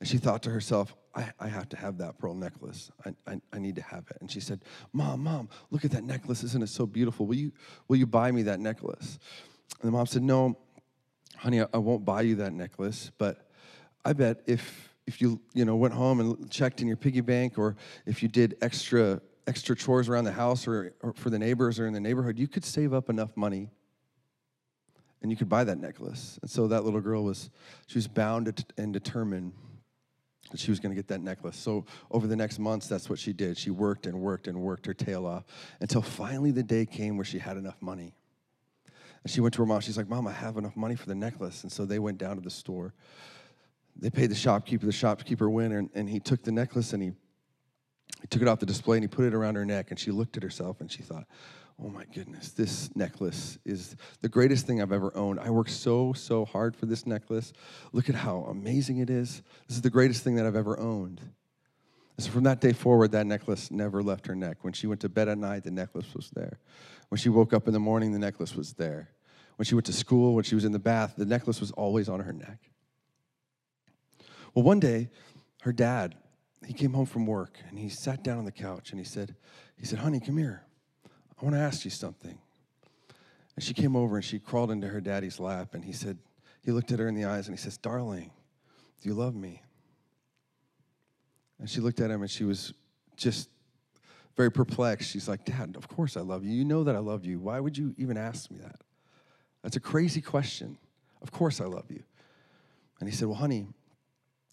And 0.00 0.08
she 0.08 0.18
thought 0.18 0.42
to 0.44 0.50
herself 0.50 0.94
i, 1.14 1.30
I 1.38 1.46
have 1.46 1.68
to 1.68 1.76
have 1.76 1.98
that 1.98 2.18
pearl 2.18 2.34
necklace. 2.34 2.90
I, 3.06 3.14
I, 3.26 3.40
I, 3.52 3.58
need 3.58 3.76
to 3.76 3.82
have 3.82 4.04
it. 4.10 4.16
And 4.20 4.28
she 4.30 4.40
said 4.40 4.62
mom 4.92 5.22
mom 5.22 5.48
look 5.70 5.84
at 5.84 5.92
that 5.92 6.02
necklace. 6.02 6.42
Isn't 6.42 6.62
it 6.62 6.68
so 6.68 6.86
beautiful? 6.86 7.26
Will 7.26 7.36
you, 7.36 7.52
will 7.86 7.96
you 7.96 8.06
buy 8.06 8.32
me 8.32 8.42
that 8.42 8.58
necklace 8.58 9.18
and 9.80 9.88
the 9.88 9.92
mom 9.92 10.06
said 10.06 10.22
no 10.22 10.56
honey 11.36 11.60
I, 11.60 11.78
won't 11.78 12.04
buy 12.04 12.22
you 12.22 12.36
that 12.36 12.52
necklace 12.52 13.10
but 13.18 13.48
i 14.04 14.12
bet 14.12 14.42
if 14.46 14.94
if 15.06 15.20
you 15.20 15.40
you 15.52 15.64
know 15.64 15.76
went 15.76 15.94
home 15.94 16.20
and 16.20 16.50
checked 16.50 16.80
in 16.80 16.88
your 16.88 16.96
piggy 16.96 17.20
bank 17.20 17.58
or 17.58 17.76
if 18.06 18.22
you 18.22 18.28
did 18.28 18.56
extra 18.62 19.20
extra 19.46 19.76
chores 19.76 20.08
around 20.08 20.24
the 20.24 20.32
house 20.32 20.66
or, 20.66 20.94
or, 21.02 21.12
for 21.12 21.28
the 21.28 21.38
neighbors 21.38 21.78
or 21.78 21.86
in 21.86 21.92
the 21.92 22.00
neighborhood 22.00 22.38
you 22.38 22.48
could 22.48 22.64
save 22.64 22.94
up 22.94 23.10
enough 23.10 23.36
money 23.36 23.68
and 25.24 25.30
you 25.30 25.38
could 25.38 25.48
buy 25.48 25.64
that 25.64 25.78
necklace. 25.78 26.38
And 26.42 26.50
so 26.50 26.68
that 26.68 26.84
little 26.84 27.00
girl 27.00 27.24
was 27.24 27.48
she 27.86 27.96
was 27.96 28.06
bound 28.06 28.62
and 28.76 28.92
determined 28.92 29.54
that 30.50 30.60
she 30.60 30.70
was 30.70 30.78
going 30.78 30.94
to 30.94 30.94
get 30.94 31.08
that 31.08 31.22
necklace. 31.22 31.56
So 31.56 31.86
over 32.10 32.26
the 32.26 32.36
next 32.36 32.58
months 32.58 32.88
that's 32.88 33.08
what 33.08 33.18
she 33.18 33.32
did. 33.32 33.56
She 33.56 33.70
worked 33.70 34.06
and 34.06 34.20
worked 34.20 34.48
and 34.48 34.60
worked 34.60 34.84
her 34.84 34.92
tail 34.92 35.24
off 35.24 35.44
until 35.80 36.02
finally 36.02 36.50
the 36.50 36.62
day 36.62 36.84
came 36.84 37.16
where 37.16 37.24
she 37.24 37.38
had 37.38 37.56
enough 37.56 37.80
money 37.80 38.14
and 39.24 39.30
she 39.32 39.40
went 39.40 39.52
to 39.54 39.62
her 39.62 39.66
mom 39.66 39.80
she's 39.80 39.96
like 39.96 40.08
mom 40.08 40.26
i 40.26 40.32
have 40.32 40.56
enough 40.56 40.76
money 40.76 40.94
for 40.94 41.06
the 41.06 41.14
necklace 41.14 41.62
and 41.62 41.72
so 41.72 41.84
they 41.84 41.98
went 41.98 42.18
down 42.18 42.36
to 42.36 42.42
the 42.42 42.50
store 42.50 42.94
they 43.96 44.10
paid 44.10 44.30
the 44.30 44.34
shopkeeper. 44.34 44.86
The 44.86 44.92
shopkeeper 44.92 45.48
went 45.48 45.72
and, 45.72 45.90
and 45.94 46.08
he 46.08 46.20
took 46.20 46.42
the 46.42 46.52
necklace 46.52 46.92
and 46.92 47.02
he, 47.02 47.12
he 48.20 48.26
took 48.28 48.42
it 48.42 48.48
off 48.48 48.60
the 48.60 48.66
display 48.66 48.96
and 48.96 49.04
he 49.04 49.08
put 49.08 49.24
it 49.24 49.34
around 49.34 49.54
her 49.54 49.64
neck. 49.64 49.90
And 49.90 49.98
she 49.98 50.10
looked 50.10 50.36
at 50.36 50.42
herself 50.42 50.80
and 50.80 50.90
she 50.90 51.02
thought, 51.02 51.26
oh 51.82 51.88
my 51.88 52.04
goodness, 52.14 52.50
this 52.50 52.94
necklace 52.94 53.58
is 53.64 53.96
the 54.20 54.28
greatest 54.28 54.66
thing 54.66 54.80
I've 54.80 54.92
ever 54.92 55.16
owned. 55.16 55.40
I 55.40 55.50
worked 55.50 55.70
so, 55.70 56.12
so 56.12 56.44
hard 56.44 56.76
for 56.76 56.86
this 56.86 57.06
necklace. 57.06 57.52
Look 57.92 58.08
at 58.08 58.14
how 58.14 58.46
amazing 58.50 58.98
it 58.98 59.10
is. 59.10 59.42
This 59.68 59.76
is 59.76 59.82
the 59.82 59.90
greatest 59.90 60.22
thing 60.22 60.36
that 60.36 60.46
I've 60.46 60.56
ever 60.56 60.78
owned. 60.78 61.20
And 62.16 62.24
so 62.24 62.30
from 62.30 62.44
that 62.44 62.60
day 62.60 62.72
forward, 62.72 63.10
that 63.12 63.26
necklace 63.26 63.72
never 63.72 64.02
left 64.02 64.26
her 64.28 64.36
neck. 64.36 64.58
When 64.62 64.72
she 64.72 64.86
went 64.86 65.00
to 65.00 65.08
bed 65.08 65.28
at 65.28 65.36
night, 65.36 65.64
the 65.64 65.72
necklace 65.72 66.14
was 66.14 66.30
there. 66.30 66.60
When 67.08 67.18
she 67.18 67.28
woke 67.28 67.52
up 67.52 67.66
in 67.66 67.72
the 67.72 67.80
morning, 67.80 68.12
the 68.12 68.20
necklace 68.20 68.54
was 68.54 68.74
there. 68.74 69.10
When 69.56 69.64
she 69.64 69.74
went 69.74 69.86
to 69.86 69.92
school, 69.92 70.34
when 70.34 70.44
she 70.44 70.54
was 70.54 70.64
in 70.64 70.72
the 70.72 70.78
bath, 70.78 71.14
the 71.16 71.24
necklace 71.24 71.60
was 71.60 71.70
always 71.72 72.08
on 72.08 72.20
her 72.20 72.32
neck. 72.32 72.58
Well, 74.54 74.64
one 74.64 74.80
day, 74.80 75.10
her 75.62 75.72
dad, 75.72 76.16
he 76.66 76.72
came 76.72 76.92
home 76.92 77.06
from 77.06 77.26
work 77.26 77.58
and 77.68 77.78
he 77.78 77.88
sat 77.88 78.22
down 78.22 78.38
on 78.38 78.44
the 78.44 78.52
couch 78.52 78.90
and 78.90 78.98
he 78.98 79.04
said, 79.04 79.34
he 79.76 79.86
said, 79.86 79.98
honey, 79.98 80.20
come 80.20 80.38
here. 80.38 80.62
I 81.06 81.44
want 81.44 81.56
to 81.56 81.60
ask 81.60 81.84
you 81.84 81.90
something. 81.90 82.38
And 83.56 83.64
she 83.64 83.74
came 83.74 83.94
over 83.96 84.16
and 84.16 84.24
she 84.24 84.38
crawled 84.38 84.70
into 84.70 84.88
her 84.88 85.00
daddy's 85.00 85.38
lap 85.38 85.74
and 85.74 85.84
he 85.84 85.92
said, 85.92 86.18
he 86.62 86.72
looked 86.72 86.92
at 86.92 86.98
her 86.98 87.08
in 87.08 87.14
the 87.14 87.24
eyes 87.24 87.46
and 87.46 87.56
he 87.56 87.62
says, 87.62 87.76
darling, 87.76 88.30
do 89.02 89.08
you 89.08 89.14
love 89.14 89.34
me? 89.34 89.62
And 91.58 91.68
she 91.68 91.80
looked 91.80 92.00
at 92.00 92.10
him 92.10 92.22
and 92.22 92.30
she 92.30 92.44
was 92.44 92.72
just 93.16 93.48
very 94.36 94.50
perplexed. 94.50 95.10
She's 95.10 95.28
like, 95.28 95.44
Dad, 95.44 95.76
of 95.76 95.88
course 95.88 96.16
I 96.16 96.20
love 96.20 96.44
you. 96.44 96.52
You 96.52 96.64
know 96.64 96.84
that 96.84 96.96
I 96.96 96.98
love 96.98 97.24
you. 97.24 97.38
Why 97.38 97.60
would 97.60 97.78
you 97.78 97.94
even 97.96 98.16
ask 98.16 98.50
me 98.50 98.58
that? 98.58 98.80
That's 99.64 99.76
a 99.76 99.80
crazy 99.80 100.20
question. 100.20 100.76
Of 101.22 101.32
course 101.32 101.58
I 101.58 101.64
love 101.64 101.86
you. 101.88 102.02
And 103.00 103.08
he 103.08 103.14
said, 103.14 103.28
Well, 103.28 103.38
honey, 103.38 103.66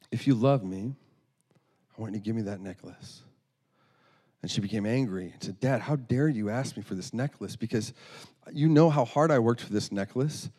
if 0.09 0.25
you 0.25 0.33
love 0.33 0.63
me, 0.63 0.95
I 1.95 2.01
want 2.01 2.13
you 2.13 2.19
to 2.19 2.23
give 2.23 2.33
me 2.33 2.43
that 2.43 2.61
necklace. 2.61 3.21
And 4.41 4.49
she 4.49 4.61
became 4.61 4.85
angry 4.85 5.31
and 5.33 5.43
said, 5.43 5.59
Dad, 5.59 5.81
how 5.81 5.97
dare 5.97 6.29
you 6.29 6.49
ask 6.49 6.77
me 6.77 6.81
for 6.81 6.95
this 6.95 7.13
necklace? 7.13 7.57
Because 7.57 7.93
you 8.53 8.69
know 8.69 8.89
how 8.89 9.03
hard 9.03 9.31
I 9.31 9.39
worked 9.39 9.61
for 9.61 9.73
this 9.73 9.91
necklace. 9.91 10.49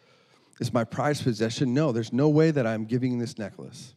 It's 0.61 0.73
my 0.73 0.85
prized 0.85 1.25
possession. 1.25 1.73
No, 1.73 1.91
there's 1.91 2.13
no 2.13 2.29
way 2.29 2.51
that 2.51 2.67
I'm 2.67 2.85
giving 2.85 3.19
this 3.19 3.39
necklace. 3.39 3.95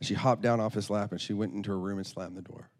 And 0.00 0.08
she 0.08 0.14
hopped 0.14 0.40
down 0.40 0.58
off 0.58 0.72
his 0.72 0.88
lap 0.88 1.12
and 1.12 1.20
she 1.20 1.34
went 1.34 1.52
into 1.52 1.70
her 1.70 1.78
room 1.78 1.98
and 1.98 2.06
slammed 2.06 2.36
the 2.36 2.42
door. 2.42 2.70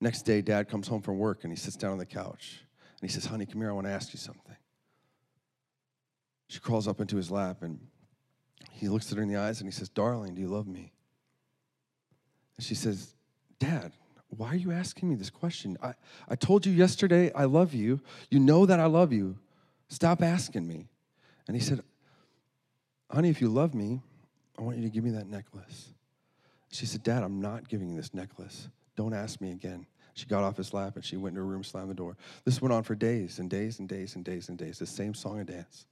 Next 0.00 0.22
day, 0.22 0.42
dad 0.42 0.68
comes 0.68 0.86
home 0.86 1.02
from 1.02 1.18
work 1.18 1.40
and 1.42 1.52
he 1.52 1.56
sits 1.56 1.76
down 1.76 1.90
on 1.90 1.98
the 1.98 2.06
couch 2.06 2.60
and 3.00 3.10
he 3.10 3.12
says, 3.12 3.26
Honey, 3.26 3.46
come 3.46 3.60
here, 3.60 3.70
I 3.70 3.72
want 3.72 3.88
to 3.88 3.92
ask 3.92 4.14
you 4.14 4.18
something. 4.20 4.45
She 6.48 6.60
crawls 6.60 6.86
up 6.86 7.00
into 7.00 7.16
his 7.16 7.30
lap 7.30 7.62
and 7.62 7.80
he 8.70 8.88
looks 8.88 9.10
at 9.10 9.16
her 9.16 9.22
in 9.22 9.28
the 9.28 9.36
eyes 9.36 9.60
and 9.60 9.66
he 9.66 9.72
says, 9.72 9.88
Darling, 9.88 10.34
do 10.34 10.40
you 10.40 10.48
love 10.48 10.66
me? 10.66 10.92
And 12.56 12.64
she 12.64 12.74
says, 12.74 13.14
Dad, 13.58 13.92
why 14.28 14.48
are 14.48 14.56
you 14.56 14.72
asking 14.72 15.08
me 15.08 15.14
this 15.14 15.30
question? 15.30 15.76
I, 15.82 15.94
I 16.28 16.36
told 16.36 16.66
you 16.66 16.72
yesterday 16.72 17.32
I 17.32 17.44
love 17.44 17.74
you. 17.74 18.00
You 18.30 18.38
know 18.38 18.66
that 18.66 18.80
I 18.80 18.86
love 18.86 19.12
you. 19.12 19.38
Stop 19.88 20.22
asking 20.22 20.66
me. 20.66 20.88
And 21.46 21.56
he 21.56 21.62
said, 21.62 21.82
Honey, 23.10 23.30
if 23.30 23.40
you 23.40 23.48
love 23.48 23.74
me, 23.74 24.00
I 24.58 24.62
want 24.62 24.76
you 24.76 24.82
to 24.82 24.90
give 24.90 25.04
me 25.04 25.10
that 25.10 25.28
necklace. 25.28 25.90
She 26.72 26.86
said, 26.86 27.02
Dad, 27.02 27.22
I'm 27.22 27.40
not 27.40 27.68
giving 27.68 27.88
you 27.90 27.96
this 27.96 28.12
necklace. 28.12 28.68
Don't 28.96 29.14
ask 29.14 29.40
me 29.40 29.52
again. 29.52 29.86
She 30.14 30.26
got 30.26 30.42
off 30.42 30.56
his 30.56 30.72
lap 30.72 30.96
and 30.96 31.04
she 31.04 31.16
went 31.16 31.34
into 31.34 31.40
her 31.40 31.46
room, 31.46 31.62
slammed 31.62 31.90
the 31.90 31.94
door. 31.94 32.16
This 32.44 32.60
went 32.60 32.72
on 32.72 32.82
for 32.82 32.94
days 32.94 33.38
and 33.38 33.48
days 33.48 33.78
and 33.78 33.88
days 33.88 34.16
and 34.16 34.24
days 34.24 34.48
and 34.48 34.58
days, 34.58 34.78
the 34.78 34.86
same 34.86 35.14
song 35.14 35.38
and 35.38 35.46
dance. 35.46 35.86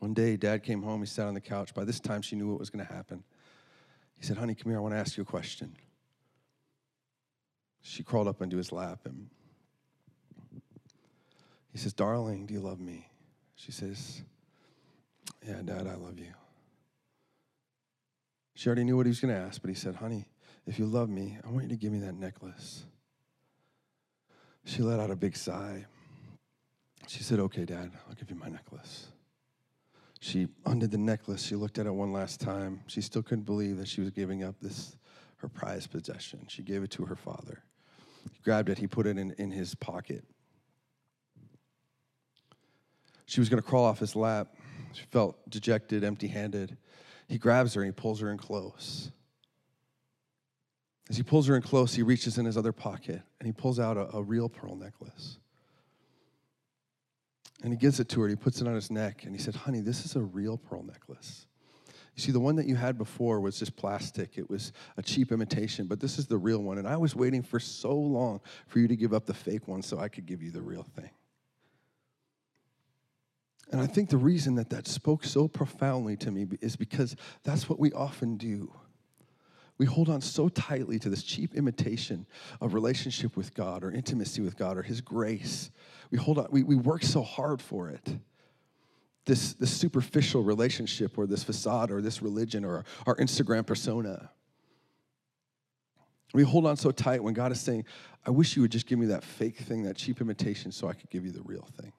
One 0.00 0.14
day, 0.14 0.36
dad 0.36 0.62
came 0.62 0.82
home. 0.82 1.00
He 1.00 1.06
sat 1.06 1.26
on 1.26 1.34
the 1.34 1.40
couch. 1.40 1.74
By 1.74 1.84
this 1.84 2.00
time, 2.00 2.22
she 2.22 2.34
knew 2.34 2.48
what 2.48 2.58
was 2.58 2.70
going 2.70 2.84
to 2.84 2.92
happen. 2.92 3.22
He 4.18 4.24
said, 4.26 4.38
Honey, 4.38 4.54
come 4.54 4.72
here. 4.72 4.78
I 4.78 4.82
want 4.82 4.94
to 4.94 4.98
ask 4.98 5.16
you 5.16 5.22
a 5.22 5.26
question. 5.26 5.76
She 7.82 8.02
crawled 8.02 8.26
up 8.26 8.42
into 8.42 8.56
his 8.56 8.72
lap 8.72 9.00
and 9.04 9.28
he 11.72 11.78
says, 11.78 11.92
Darling, 11.92 12.46
do 12.46 12.54
you 12.54 12.60
love 12.60 12.80
me? 12.80 13.08
She 13.54 13.72
says, 13.72 14.22
Yeah, 15.46 15.60
Dad, 15.62 15.86
I 15.86 15.94
love 15.94 16.18
you. 16.18 16.32
She 18.54 18.68
already 18.68 18.84
knew 18.84 18.96
what 18.96 19.06
he 19.06 19.10
was 19.10 19.20
going 19.20 19.34
to 19.34 19.40
ask, 19.40 19.60
but 19.60 19.68
he 19.68 19.74
said, 19.74 19.96
Honey, 19.96 20.26
if 20.66 20.78
you 20.78 20.86
love 20.86 21.08
me, 21.08 21.38
I 21.46 21.50
want 21.50 21.64
you 21.64 21.70
to 21.70 21.76
give 21.76 21.92
me 21.92 21.98
that 22.00 22.14
necklace. 22.14 22.84
She 24.64 24.82
let 24.82 25.00
out 25.00 25.10
a 25.10 25.16
big 25.16 25.36
sigh. 25.36 25.86
She 27.06 27.22
said, 27.22 27.38
Okay, 27.38 27.64
Dad, 27.64 27.92
I'll 28.08 28.14
give 28.14 28.30
you 28.30 28.36
my 28.36 28.48
necklace. 28.48 29.08
She 30.20 30.48
undid 30.66 30.90
the 30.90 30.98
necklace. 30.98 31.42
She 31.42 31.56
looked 31.56 31.78
at 31.78 31.86
it 31.86 31.94
one 31.94 32.12
last 32.12 32.40
time. 32.40 32.82
She 32.86 33.00
still 33.00 33.22
couldn't 33.22 33.44
believe 33.44 33.78
that 33.78 33.88
she 33.88 34.02
was 34.02 34.10
giving 34.10 34.44
up 34.44 34.54
this, 34.60 34.96
her 35.38 35.48
prized 35.48 35.90
possession. 35.90 36.46
She 36.48 36.62
gave 36.62 36.82
it 36.82 36.90
to 36.92 37.06
her 37.06 37.16
father. 37.16 37.62
He 38.30 38.42
grabbed 38.44 38.68
it, 38.68 38.78
he 38.78 38.86
put 38.86 39.06
it 39.06 39.16
in, 39.16 39.32
in 39.38 39.50
his 39.50 39.74
pocket. 39.74 40.24
She 43.24 43.40
was 43.40 43.48
going 43.48 43.62
to 43.62 43.66
crawl 43.66 43.84
off 43.84 43.98
his 43.98 44.14
lap. 44.14 44.54
She 44.92 45.04
felt 45.10 45.38
dejected, 45.48 46.04
empty 46.04 46.28
handed. 46.28 46.76
He 47.28 47.38
grabs 47.38 47.74
her 47.74 47.82
and 47.82 47.88
he 47.88 47.92
pulls 47.92 48.20
her 48.20 48.30
in 48.30 48.38
close. 48.38 49.10
As 51.08 51.16
he 51.16 51.22
pulls 51.22 51.46
her 51.46 51.56
in 51.56 51.62
close, 51.62 51.94
he 51.94 52.02
reaches 52.02 52.38
in 52.38 52.44
his 52.44 52.56
other 52.56 52.72
pocket 52.72 53.22
and 53.38 53.46
he 53.46 53.52
pulls 53.52 53.80
out 53.80 53.96
a, 53.96 54.16
a 54.16 54.22
real 54.22 54.48
pearl 54.48 54.76
necklace. 54.76 55.38
And 57.62 57.72
he 57.72 57.76
gives 57.76 58.00
it 58.00 58.08
to 58.10 58.20
her, 58.22 58.28
he 58.28 58.36
puts 58.36 58.60
it 58.60 58.66
on 58.66 58.74
his 58.74 58.90
neck, 58.90 59.24
and 59.24 59.34
he 59.34 59.40
said, 59.40 59.54
Honey, 59.54 59.80
this 59.80 60.04
is 60.04 60.16
a 60.16 60.20
real 60.20 60.56
pearl 60.56 60.82
necklace. 60.82 61.46
You 62.16 62.22
see, 62.22 62.32
the 62.32 62.40
one 62.40 62.56
that 62.56 62.66
you 62.66 62.74
had 62.74 62.98
before 62.98 63.40
was 63.40 63.58
just 63.58 63.76
plastic. 63.76 64.36
It 64.36 64.50
was 64.50 64.72
a 64.96 65.02
cheap 65.02 65.30
imitation, 65.30 65.86
but 65.86 66.00
this 66.00 66.18
is 66.18 66.26
the 66.26 66.38
real 66.38 66.62
one. 66.62 66.78
And 66.78 66.88
I 66.88 66.96
was 66.96 67.14
waiting 67.14 67.42
for 67.42 67.60
so 67.60 67.94
long 67.94 68.40
for 68.66 68.78
you 68.78 68.88
to 68.88 68.96
give 68.96 69.14
up 69.14 69.26
the 69.26 69.34
fake 69.34 69.68
one 69.68 69.82
so 69.82 69.98
I 69.98 70.08
could 70.08 70.26
give 70.26 70.42
you 70.42 70.50
the 70.50 70.62
real 70.62 70.82
thing. 70.82 71.10
And 73.72 73.80
I 73.80 73.86
think 73.86 74.10
the 74.10 74.16
reason 74.16 74.56
that 74.56 74.70
that 74.70 74.88
spoke 74.88 75.24
so 75.24 75.46
profoundly 75.46 76.16
to 76.18 76.30
me 76.30 76.46
is 76.60 76.74
because 76.74 77.14
that's 77.44 77.68
what 77.68 77.78
we 77.78 77.92
often 77.92 78.36
do. 78.36 78.72
We 79.80 79.86
hold 79.86 80.10
on 80.10 80.20
so 80.20 80.50
tightly 80.50 80.98
to 80.98 81.08
this 81.08 81.22
cheap 81.22 81.54
imitation 81.54 82.26
of 82.60 82.74
relationship 82.74 83.34
with 83.34 83.54
God 83.54 83.82
or 83.82 83.90
intimacy 83.90 84.42
with 84.42 84.58
God 84.58 84.76
or 84.76 84.82
His 84.82 85.00
grace. 85.00 85.70
We 86.10 86.18
hold 86.18 86.36
on, 86.36 86.48
we, 86.50 86.62
we 86.62 86.76
work 86.76 87.02
so 87.02 87.22
hard 87.22 87.62
for 87.62 87.88
it. 87.88 88.18
This, 89.24 89.54
this 89.54 89.70
superficial 89.70 90.42
relationship 90.42 91.16
or 91.16 91.26
this 91.26 91.42
facade 91.42 91.90
or 91.90 92.02
this 92.02 92.20
religion 92.20 92.62
or 92.62 92.84
our 93.06 93.16
Instagram 93.16 93.64
persona. 93.64 94.30
We 96.34 96.42
hold 96.42 96.66
on 96.66 96.76
so 96.76 96.90
tight 96.90 97.24
when 97.24 97.32
God 97.32 97.50
is 97.50 97.58
saying, 97.58 97.86
I 98.26 98.32
wish 98.32 98.56
you 98.56 98.60
would 98.60 98.72
just 98.72 98.86
give 98.86 98.98
me 98.98 99.06
that 99.06 99.24
fake 99.24 99.56
thing, 99.56 99.84
that 99.84 99.96
cheap 99.96 100.20
imitation, 100.20 100.72
so 100.72 100.88
I 100.88 100.92
could 100.92 101.08
give 101.08 101.24
you 101.24 101.30
the 101.30 101.42
real 101.42 101.66
thing. 101.80 101.94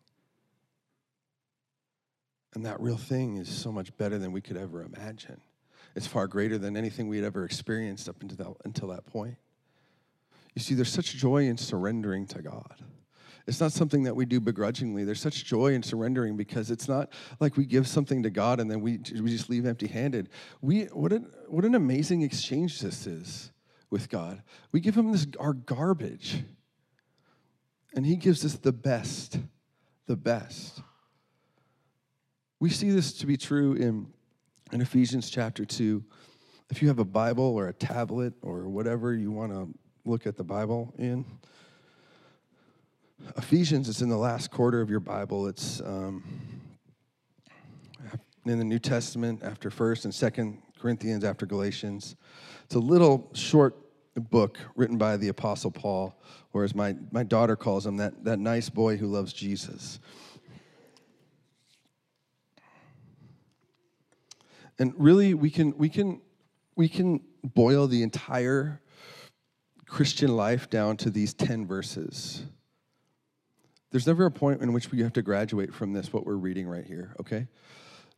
And 2.53 2.63
that 2.67 2.79
real 2.79 2.97
thing 2.97 3.37
is 3.37 3.49
so 3.49 3.71
much 3.71 3.97
better 3.97 4.19
than 4.19 4.31
we 4.31 4.41
could 4.41 4.57
ever 4.57 4.83
imagine. 4.83 5.41
It's 5.95 6.07
far 6.07 6.27
greater 6.27 6.57
than 6.57 6.77
anything 6.77 7.07
we 7.07 7.17
had 7.17 7.25
ever 7.25 7.43
experienced 7.43 8.07
up 8.07 8.21
until 8.21 8.37
that, 8.37 8.55
until 8.65 8.87
that 8.89 9.05
point. 9.05 9.35
You 10.55 10.61
see, 10.61 10.73
there's 10.73 10.91
such 10.91 11.15
joy 11.15 11.45
in 11.47 11.57
surrendering 11.57 12.27
to 12.27 12.41
God. 12.41 12.81
It's 13.47 13.59
not 13.59 13.71
something 13.71 14.03
that 14.03 14.15
we 14.15 14.25
do 14.25 14.39
begrudgingly. 14.39 15.03
There's 15.03 15.19
such 15.19 15.45
joy 15.45 15.73
in 15.73 15.81
surrendering 15.81 16.37
because 16.37 16.69
it's 16.69 16.87
not 16.87 17.11
like 17.39 17.57
we 17.57 17.65
give 17.65 17.87
something 17.87 18.23
to 18.23 18.29
God 18.29 18.59
and 18.59 18.69
then 18.69 18.81
we, 18.81 18.99
we 19.21 19.29
just 19.29 19.49
leave 19.49 19.65
empty 19.65 19.87
handed. 19.87 20.29
We, 20.61 20.83
what, 20.85 21.11
an, 21.11 21.27
what 21.47 21.65
an 21.65 21.75
amazing 21.75 22.21
exchange 22.21 22.81
this 22.81 23.07
is 23.07 23.51
with 23.89 24.09
God. 24.09 24.43
We 24.71 24.79
give 24.79 24.95
Him 24.95 25.11
this, 25.11 25.27
our 25.39 25.53
garbage, 25.53 26.43
and 27.95 28.05
He 28.05 28.15
gives 28.15 28.45
us 28.45 28.53
the 28.53 28.71
best, 28.71 29.39
the 30.05 30.15
best. 30.15 30.81
We 32.59 32.69
see 32.69 32.91
this 32.91 33.13
to 33.13 33.25
be 33.25 33.37
true 33.37 33.73
in, 33.73 34.07
in 34.71 34.79
Ephesians 34.81 35.29
chapter 35.29 35.65
2. 35.65 36.03
If 36.69 36.81
you 36.81 36.87
have 36.87 36.99
a 36.99 37.05
Bible 37.05 37.43
or 37.43 37.67
a 37.67 37.73
tablet 37.73 38.33
or 38.41 38.69
whatever 38.69 39.13
you 39.13 39.31
want 39.31 39.51
to 39.51 39.67
look 40.05 40.25
at 40.25 40.37
the 40.37 40.43
Bible 40.43 40.93
in, 40.97 41.25
Ephesians 43.37 43.87
is 43.87 44.01
in 44.01 44.09
the 44.09 44.17
last 44.17 44.49
quarter 44.49 44.81
of 44.81 44.89
your 44.89 45.01
Bible. 45.01 45.47
It's 45.47 45.81
um, 45.81 46.23
in 48.45 48.57
the 48.57 48.63
New 48.63 48.79
Testament 48.79 49.43
after 49.43 49.69
1st 49.69 50.05
and 50.05 50.13
2nd 50.13 50.57
Corinthians 50.79 51.23
after 51.23 51.45
Galatians. 51.45 52.15
It's 52.63 52.75
a 52.75 52.79
little 52.79 53.29
short 53.33 53.75
book 54.15 54.57
written 54.75 54.97
by 54.97 55.17
the 55.17 55.27
Apostle 55.27 55.71
Paul, 55.71 56.15
or 56.53 56.63
as 56.63 56.73
my, 56.73 56.95
my 57.11 57.23
daughter 57.23 57.55
calls 57.55 57.85
him, 57.85 57.97
that, 57.97 58.23
that 58.23 58.39
nice 58.39 58.69
boy 58.69 58.97
who 58.97 59.07
loves 59.07 59.33
Jesus. 59.33 59.99
And 64.79 64.93
really, 64.97 65.33
we 65.33 65.49
can, 65.49 65.77
we 65.77 65.89
can, 65.89 66.21
we 66.75 66.89
can 66.89 67.21
boil 67.43 67.87
the 67.87 68.03
entire 68.03 68.81
Christian 69.85 70.35
life 70.35 70.69
down 70.69 70.97
to 70.97 71.09
these 71.09 71.33
10 71.33 71.67
verses. 71.67 72.43
There's 73.91 74.07
never 74.07 74.25
a 74.25 74.31
point 74.31 74.61
in 74.61 74.71
which 74.71 74.89
we 74.89 75.01
have 75.01 75.13
to 75.13 75.21
graduate 75.21 75.73
from 75.73 75.91
this, 75.91 76.13
what 76.13 76.25
we're 76.25 76.35
reading 76.35 76.67
right 76.67 76.85
here, 76.85 77.13
okay? 77.19 77.47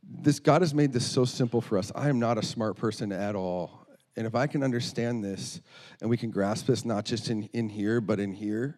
This 0.04 0.40
God 0.40 0.62
has 0.62 0.74
made 0.74 0.94
this 0.94 1.06
so 1.06 1.26
simple 1.26 1.62
for 1.62 1.78
us. 1.78 1.92
I 1.96 2.10
am 2.10 2.20
not 2.20 2.38
a 2.38 2.44
smart 2.44 2.78
person 2.78 3.12
at 3.12 3.36
all. 3.36 3.88
And 4.16 4.28
if 4.28 4.36
I 4.36 4.46
can 4.46 4.64
understand 4.64 5.24
this 5.24 5.62
and 6.00 6.10
we 6.10 6.18
can 6.18 6.30
grasp 6.30 6.68
this 6.68 6.86
not 6.86 7.06
just 7.06 7.30
in, 7.30 7.50
in 7.54 7.70
here, 7.70 8.00
but 8.00 8.20
in 8.20 8.34
here, 8.34 8.78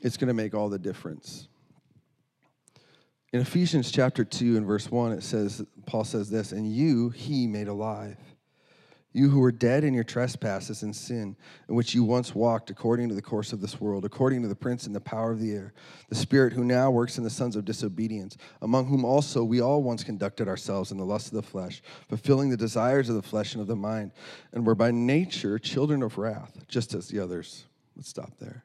it's 0.00 0.16
going 0.16 0.28
to 0.28 0.34
make 0.34 0.54
all 0.54 0.68
the 0.68 0.78
difference. 0.78 1.46
In 3.32 3.40
Ephesians 3.40 3.92
chapter 3.92 4.24
2 4.24 4.56
and 4.56 4.66
verse 4.66 4.90
1, 4.90 5.12
it 5.12 5.22
says, 5.22 5.64
Paul 5.86 6.04
says 6.04 6.30
this, 6.30 6.50
and 6.50 6.70
you 6.70 7.10
he 7.10 7.46
made 7.46 7.68
alive. 7.68 8.16
You 9.12 9.28
who 9.28 9.40
were 9.40 9.52
dead 9.52 9.82
in 9.82 9.94
your 9.94 10.04
trespasses 10.04 10.82
and 10.82 10.94
sin, 10.94 11.36
in 11.68 11.74
which 11.74 11.94
you 11.94 12.04
once 12.04 12.34
walked 12.34 12.70
according 12.70 13.08
to 13.08 13.14
the 13.14 13.22
course 13.22 13.52
of 13.52 13.60
this 13.60 13.80
world, 13.80 14.04
according 14.04 14.42
to 14.42 14.48
the 14.48 14.54
prince 14.54 14.86
and 14.86 14.94
the 14.94 15.00
power 15.00 15.32
of 15.32 15.40
the 15.40 15.52
air, 15.52 15.72
the 16.08 16.14
spirit 16.14 16.52
who 16.52 16.64
now 16.64 16.90
works 16.90 17.18
in 17.18 17.24
the 17.24 17.30
sons 17.30 17.56
of 17.56 17.64
disobedience, 17.64 18.36
among 18.62 18.86
whom 18.86 19.04
also 19.04 19.42
we 19.42 19.60
all 19.60 19.82
once 19.82 20.04
conducted 20.04 20.46
ourselves 20.46 20.92
in 20.92 20.98
the 20.98 21.04
lust 21.04 21.28
of 21.28 21.34
the 21.34 21.42
flesh, 21.42 21.82
fulfilling 22.08 22.50
the 22.50 22.56
desires 22.56 23.08
of 23.08 23.16
the 23.16 23.22
flesh 23.22 23.54
and 23.54 23.60
of 23.60 23.68
the 23.68 23.76
mind, 23.76 24.12
and 24.52 24.64
were 24.64 24.76
by 24.76 24.92
nature 24.92 25.58
children 25.58 26.02
of 26.02 26.18
wrath, 26.18 26.64
just 26.68 26.94
as 26.94 27.08
the 27.08 27.18
others. 27.18 27.64
Let's 27.96 28.08
stop 28.08 28.38
there. 28.38 28.64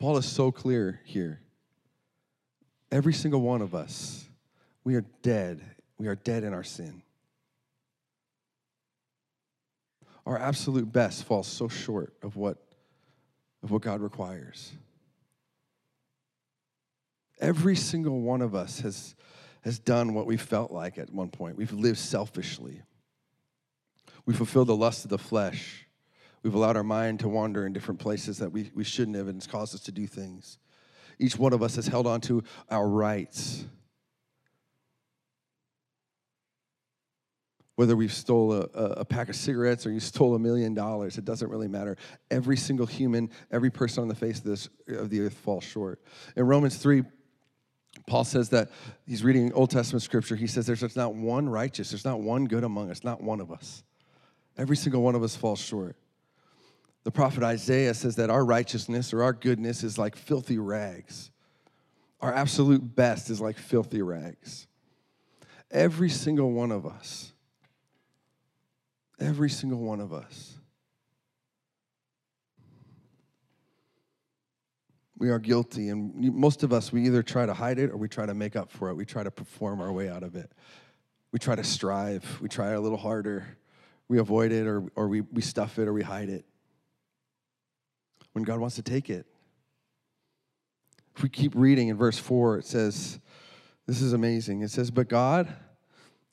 Paul 0.00 0.16
is 0.16 0.26
so 0.26 0.50
clear 0.50 1.00
here. 1.04 1.40
Every 2.92 3.12
single 3.12 3.40
one 3.40 3.62
of 3.62 3.74
us, 3.74 4.26
we 4.84 4.96
are 4.96 5.04
dead. 5.22 5.62
We 5.98 6.08
are 6.08 6.16
dead 6.16 6.44
in 6.44 6.52
our 6.52 6.64
sin. 6.64 7.02
Our 10.26 10.38
absolute 10.38 10.92
best 10.92 11.24
falls 11.24 11.46
so 11.46 11.68
short 11.68 12.12
of 12.22 12.36
what, 12.36 12.58
of 13.62 13.70
what 13.70 13.82
God 13.82 14.00
requires. 14.00 14.72
Every 17.40 17.74
single 17.74 18.20
one 18.20 18.42
of 18.42 18.54
us 18.54 18.80
has, 18.80 19.14
has 19.62 19.78
done 19.78 20.14
what 20.14 20.26
we 20.26 20.36
felt 20.36 20.70
like 20.70 20.98
at 20.98 21.12
one 21.12 21.30
point. 21.30 21.56
We've 21.56 21.72
lived 21.72 21.98
selfishly. 21.98 22.82
We 24.26 24.34
fulfilled 24.34 24.68
the 24.68 24.76
lust 24.76 25.04
of 25.04 25.10
the 25.10 25.18
flesh. 25.18 25.86
We've 26.42 26.54
allowed 26.54 26.76
our 26.76 26.84
mind 26.84 27.20
to 27.20 27.28
wander 27.28 27.66
in 27.66 27.72
different 27.72 28.00
places 28.00 28.38
that 28.38 28.52
we, 28.52 28.70
we 28.74 28.84
shouldn't 28.84 29.16
have, 29.16 29.28
and 29.28 29.36
it's 29.36 29.46
caused 29.46 29.74
us 29.74 29.80
to 29.82 29.92
do 29.92 30.06
things. 30.06 30.58
Each 31.20 31.38
one 31.38 31.52
of 31.52 31.62
us 31.62 31.76
has 31.76 31.86
held 31.86 32.06
on 32.06 32.22
to 32.22 32.42
our 32.70 32.88
rights. 32.88 33.64
Whether 37.76 37.94
we 37.94 38.08
stole 38.08 38.52
a, 38.52 38.60
a, 38.74 39.04
pack 39.04 39.28
of 39.28 39.36
cigarettes 39.36 39.86
or 39.86 39.90
you 39.90 40.00
stole 40.00 40.34
a 40.34 40.38
million 40.38 40.74
dollars, 40.74 41.16
it 41.16 41.24
doesn't 41.24 41.48
really 41.50 41.68
matter. 41.68 41.96
Every 42.30 42.56
single 42.56 42.86
human, 42.86 43.30
every 43.50 43.70
person 43.70 44.02
on 44.02 44.08
the 44.08 44.14
face 44.14 44.38
of, 44.38 44.44
this, 44.44 44.68
of 44.88 45.08
the 45.08 45.20
earth 45.20 45.34
falls 45.34 45.64
short. 45.64 46.02
In 46.36 46.46
Romans 46.46 46.76
3, 46.76 47.04
Paul 48.06 48.24
says 48.24 48.50
that 48.50 48.70
he's 49.06 49.24
reading 49.24 49.52
Old 49.52 49.70
Testament 49.70 50.02
scripture. 50.02 50.36
He 50.36 50.46
says 50.46 50.66
there's 50.66 50.96
not 50.96 51.14
one 51.14 51.48
righteous, 51.48 51.90
there's 51.90 52.04
not 52.04 52.20
one 52.20 52.46
good 52.46 52.64
among 52.64 52.90
us, 52.90 53.04
not 53.04 53.22
one 53.22 53.40
of 53.40 53.50
us. 53.50 53.82
Every 54.58 54.76
single 54.76 55.02
one 55.02 55.14
of 55.14 55.22
us 55.22 55.36
falls 55.36 55.58
short. 55.58 55.96
The 57.02 57.10
prophet 57.10 57.42
Isaiah 57.42 57.94
says 57.94 58.16
that 58.16 58.28
our 58.28 58.44
righteousness 58.44 59.12
or 59.12 59.22
our 59.22 59.32
goodness 59.32 59.82
is 59.82 59.96
like 59.96 60.16
filthy 60.16 60.58
rags. 60.58 61.30
Our 62.20 62.32
absolute 62.34 62.94
best 62.94 63.30
is 63.30 63.40
like 63.40 63.56
filthy 63.56 64.02
rags. 64.02 64.66
Every 65.70 66.10
single 66.10 66.52
one 66.52 66.72
of 66.72 66.84
us, 66.84 67.32
every 69.18 69.48
single 69.48 69.78
one 69.78 70.00
of 70.00 70.12
us, 70.12 70.58
we 75.16 75.30
are 75.30 75.38
guilty. 75.38 75.88
And 75.88 76.34
most 76.34 76.62
of 76.62 76.72
us, 76.72 76.92
we 76.92 77.06
either 77.06 77.22
try 77.22 77.46
to 77.46 77.54
hide 77.54 77.78
it 77.78 77.90
or 77.90 77.96
we 77.96 78.08
try 78.08 78.26
to 78.26 78.34
make 78.34 78.56
up 78.56 78.70
for 78.70 78.90
it. 78.90 78.94
We 78.94 79.06
try 79.06 79.22
to 79.22 79.30
perform 79.30 79.80
our 79.80 79.92
way 79.92 80.10
out 80.10 80.22
of 80.22 80.36
it. 80.36 80.52
We 81.32 81.38
try 81.38 81.54
to 81.54 81.64
strive. 81.64 82.40
We 82.42 82.48
try 82.48 82.72
a 82.72 82.80
little 82.80 82.98
harder. 82.98 83.56
We 84.08 84.18
avoid 84.18 84.52
it 84.52 84.66
or, 84.66 84.84
or 84.96 85.08
we, 85.08 85.22
we 85.22 85.40
stuff 85.40 85.78
it 85.78 85.88
or 85.88 85.94
we 85.94 86.02
hide 86.02 86.28
it 86.28 86.44
when 88.32 88.44
God 88.44 88.60
wants 88.60 88.76
to 88.76 88.82
take 88.82 89.10
it. 89.10 89.26
If 91.16 91.22
we 91.22 91.28
keep 91.28 91.52
reading 91.54 91.88
in 91.88 91.96
verse 91.96 92.18
4, 92.18 92.58
it 92.58 92.64
says, 92.64 93.18
This 93.86 94.00
is 94.00 94.12
amazing. 94.12 94.62
It 94.62 94.70
says, 94.70 94.90
But 94.90 95.08
God, 95.08 95.52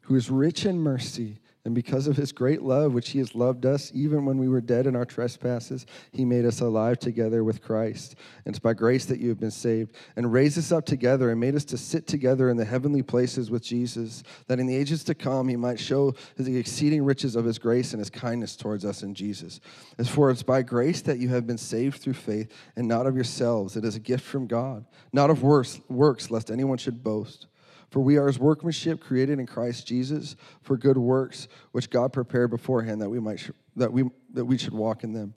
who 0.02 0.16
is 0.16 0.30
rich 0.30 0.66
in 0.66 0.80
mercy, 0.80 1.40
and 1.68 1.76
because 1.76 2.08
of 2.08 2.16
his 2.16 2.32
great 2.32 2.62
love, 2.62 2.94
which 2.94 3.10
he 3.10 3.20
has 3.20 3.36
loved 3.36 3.66
us, 3.66 3.92
even 3.94 4.24
when 4.24 4.38
we 4.38 4.48
were 4.48 4.62
dead 4.62 4.88
in 4.88 4.96
our 4.96 5.04
trespasses, 5.04 5.86
he 6.14 6.24
made 6.24 6.46
us 6.46 6.62
alive 6.62 6.98
together 6.98 7.44
with 7.44 7.62
Christ. 7.62 8.16
And 8.46 8.56
it's 8.56 8.60
by 8.60 8.74
grace 8.74 9.04
that 9.04 9.20
you 9.20 9.28
have 9.28 9.40
been 9.42 9.52
saved, 9.52 9.94
and 10.16 10.32
raised 10.32 10.58
us 10.58 10.72
up 10.72 10.86
together, 10.86 11.30
and 11.30 11.42
made 11.42 11.56
us 11.56 11.66
to 11.66 11.78
sit 11.78 12.08
together 12.08 12.50
in 12.50 12.56
the 12.56 12.64
heavenly 12.64 13.04
places 13.04 13.52
with 13.52 13.64
Jesus, 13.64 14.24
that 14.48 14.62
in 14.62 14.66
the 14.66 14.78
ages 14.78 15.04
to 15.04 15.14
come 15.14 15.50
he 15.50 15.58
might 15.58 15.78
show 15.78 16.16
the 16.38 16.56
exceeding 16.56 17.04
riches 17.04 17.36
of 17.36 17.44
his 17.44 17.60
grace 17.60 17.92
and 17.92 18.00
his 18.00 18.10
kindness 18.10 18.56
towards 18.56 18.86
us 18.86 19.04
in 19.04 19.14
Jesus. 19.14 19.60
As 19.98 20.08
for 20.08 20.32
it's 20.32 20.44
by 20.44 20.62
grace 20.62 21.02
that 21.02 21.20
you 21.20 21.28
have 21.28 21.46
been 21.46 21.58
saved 21.58 22.00
through 22.00 22.14
faith, 22.14 22.50
and 22.78 22.88
not 22.88 23.06
of 23.06 23.16
yourselves. 23.16 23.76
It 23.76 23.84
is 23.84 23.98
a 23.98 24.00
gift 24.00 24.24
from 24.24 24.48
God, 24.48 24.86
not 25.12 25.30
of 25.30 25.44
works, 25.44 25.82
works 25.90 26.32
lest 26.32 26.50
anyone 26.50 26.78
should 26.78 27.04
boast. 27.04 27.48
For 27.90 28.02
we 28.02 28.18
are 28.18 28.28
his 28.28 28.38
workmanship 28.38 29.00
created 29.00 29.40
in 29.40 29.46
Christ 29.46 29.88
Jesus 29.88 30.36
for 30.62 30.78
good 30.78 30.98
works, 30.98 31.48
which 31.72 31.90
God 31.90 32.12
prepared 32.12 32.50
beforehand 32.50 33.02
that 33.02 33.10
we 33.10 33.20
might 33.20 33.40
sh- 33.40 33.52
that 33.76 33.92
we 33.92 34.10
that 34.34 34.46
we 34.46 34.58
should 34.58 34.74
walk 34.74 35.04
in 35.04 35.14
them. 35.14 35.34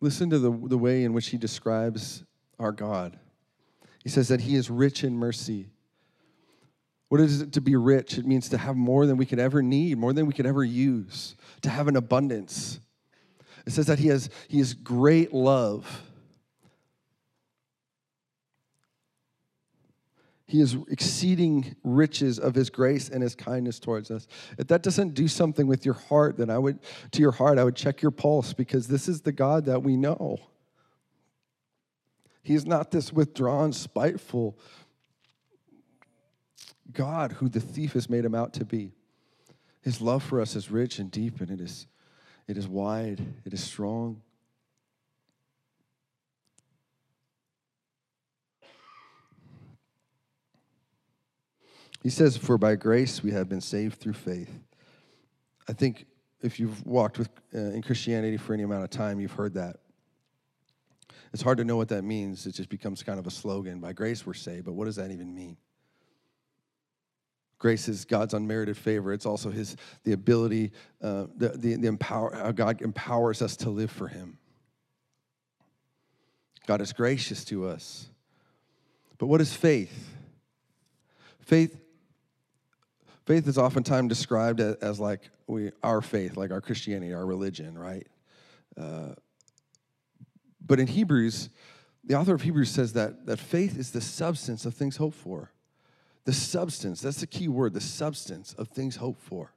Listen 0.00 0.30
to 0.30 0.38
the, 0.38 0.50
the 0.50 0.78
way 0.78 1.04
in 1.04 1.12
which 1.12 1.28
he 1.28 1.38
describes 1.38 2.22
our 2.58 2.70
God. 2.70 3.18
He 4.04 4.08
says 4.08 4.28
that 4.28 4.42
he 4.42 4.54
is 4.54 4.70
rich 4.70 5.02
in 5.02 5.16
mercy. 5.16 5.70
What 7.08 7.20
is 7.20 7.40
it 7.40 7.52
to 7.54 7.60
be 7.60 7.74
rich? 7.74 8.18
It 8.18 8.26
means 8.26 8.48
to 8.50 8.58
have 8.58 8.76
more 8.76 9.06
than 9.06 9.16
we 9.16 9.26
could 9.26 9.38
ever 9.38 9.62
need, 9.62 9.98
more 9.98 10.12
than 10.12 10.26
we 10.26 10.34
could 10.34 10.46
ever 10.46 10.62
use, 10.62 11.34
to 11.62 11.70
have 11.70 11.88
an 11.88 11.96
abundance. 11.96 12.78
It 13.66 13.72
says 13.72 13.86
that 13.86 13.98
he 13.98 14.08
has, 14.08 14.30
he 14.46 14.58
has 14.58 14.74
great 14.74 15.32
love 15.32 16.02
He 20.48 20.62
is 20.62 20.78
exceeding 20.88 21.76
riches 21.84 22.38
of 22.38 22.54
his 22.54 22.70
grace 22.70 23.10
and 23.10 23.22
his 23.22 23.34
kindness 23.34 23.78
towards 23.78 24.10
us. 24.10 24.26
If 24.56 24.66
that 24.68 24.82
doesn't 24.82 25.12
do 25.12 25.28
something 25.28 25.66
with 25.66 25.84
your 25.84 25.94
heart, 25.94 26.38
then 26.38 26.48
I 26.48 26.56
would, 26.56 26.78
to 27.12 27.20
your 27.20 27.32
heart, 27.32 27.58
I 27.58 27.64
would 27.64 27.76
check 27.76 28.00
your 28.00 28.10
pulse 28.10 28.54
because 28.54 28.88
this 28.88 29.08
is 29.08 29.20
the 29.20 29.30
God 29.30 29.66
that 29.66 29.82
we 29.82 29.94
know. 29.98 30.38
He 32.42 32.54
is 32.54 32.64
not 32.64 32.90
this 32.90 33.12
withdrawn, 33.12 33.74
spiteful 33.74 34.58
God 36.92 37.32
who 37.32 37.50
the 37.50 37.60
thief 37.60 37.92
has 37.92 38.08
made 38.08 38.24
him 38.24 38.34
out 38.34 38.54
to 38.54 38.64
be. 38.64 38.94
His 39.82 40.00
love 40.00 40.22
for 40.22 40.40
us 40.40 40.56
is 40.56 40.70
rich 40.70 40.98
and 40.98 41.10
deep, 41.10 41.42
and 41.42 41.50
it 41.50 41.60
is, 41.60 41.86
it 42.46 42.56
is 42.56 42.66
wide, 42.66 43.20
it 43.44 43.52
is 43.52 43.62
strong. 43.62 44.22
He 52.02 52.10
says, 52.10 52.36
For 52.36 52.58
by 52.58 52.76
grace 52.76 53.22
we 53.22 53.32
have 53.32 53.48
been 53.48 53.60
saved 53.60 53.98
through 54.00 54.14
faith. 54.14 54.50
I 55.68 55.72
think 55.72 56.06
if 56.40 56.60
you've 56.60 56.84
walked 56.86 57.18
with, 57.18 57.28
uh, 57.54 57.58
in 57.58 57.82
Christianity 57.82 58.36
for 58.36 58.54
any 58.54 58.62
amount 58.62 58.84
of 58.84 58.90
time, 58.90 59.20
you've 59.20 59.32
heard 59.32 59.54
that. 59.54 59.76
It's 61.32 61.42
hard 61.42 61.58
to 61.58 61.64
know 61.64 61.76
what 61.76 61.88
that 61.88 62.02
means. 62.02 62.46
It 62.46 62.52
just 62.52 62.68
becomes 62.68 63.02
kind 63.02 63.18
of 63.18 63.26
a 63.26 63.30
slogan. 63.30 63.80
By 63.80 63.92
grace 63.92 64.24
we're 64.24 64.34
saved, 64.34 64.64
but 64.64 64.72
what 64.72 64.86
does 64.86 64.96
that 64.96 65.10
even 65.10 65.34
mean? 65.34 65.56
Grace 67.58 67.88
is 67.88 68.04
God's 68.04 68.34
unmerited 68.34 68.76
favor. 68.76 69.12
It's 69.12 69.26
also 69.26 69.50
His 69.50 69.76
the 70.04 70.12
ability, 70.12 70.70
uh, 71.02 71.26
the, 71.36 71.48
the, 71.48 71.74
the 71.74 71.88
empower, 71.88 72.32
how 72.34 72.52
God 72.52 72.80
empowers 72.82 73.42
us 73.42 73.56
to 73.58 73.70
live 73.70 73.90
for 73.90 74.06
Him. 74.06 74.38
God 76.66 76.80
is 76.80 76.92
gracious 76.92 77.44
to 77.46 77.66
us. 77.66 78.08
But 79.18 79.26
what 79.26 79.40
is 79.40 79.52
faith? 79.52 80.14
Faith 81.40 81.80
Faith 83.28 83.46
is 83.46 83.58
oftentimes 83.58 84.08
described 84.08 84.58
as, 84.58 84.76
as, 84.76 84.98
like 84.98 85.28
we, 85.46 85.70
our 85.82 86.00
faith, 86.00 86.38
like 86.38 86.50
our 86.50 86.62
Christianity, 86.62 87.12
our 87.12 87.26
religion, 87.26 87.76
right? 87.76 88.06
Uh, 88.74 89.08
but 90.66 90.80
in 90.80 90.86
Hebrews, 90.86 91.50
the 92.02 92.14
author 92.14 92.34
of 92.34 92.40
Hebrews 92.40 92.70
says 92.70 92.94
that, 92.94 93.26
that 93.26 93.38
faith 93.38 93.78
is 93.78 93.90
the 93.90 94.00
substance 94.00 94.64
of 94.64 94.72
things 94.72 94.96
hoped 94.96 95.18
for. 95.18 95.52
The 96.24 96.32
substance, 96.32 97.02
that's 97.02 97.20
the 97.20 97.26
key 97.26 97.48
word, 97.48 97.74
the 97.74 97.82
substance 97.82 98.54
of 98.54 98.68
things 98.68 98.96
hoped 98.96 99.20
for. 99.20 99.52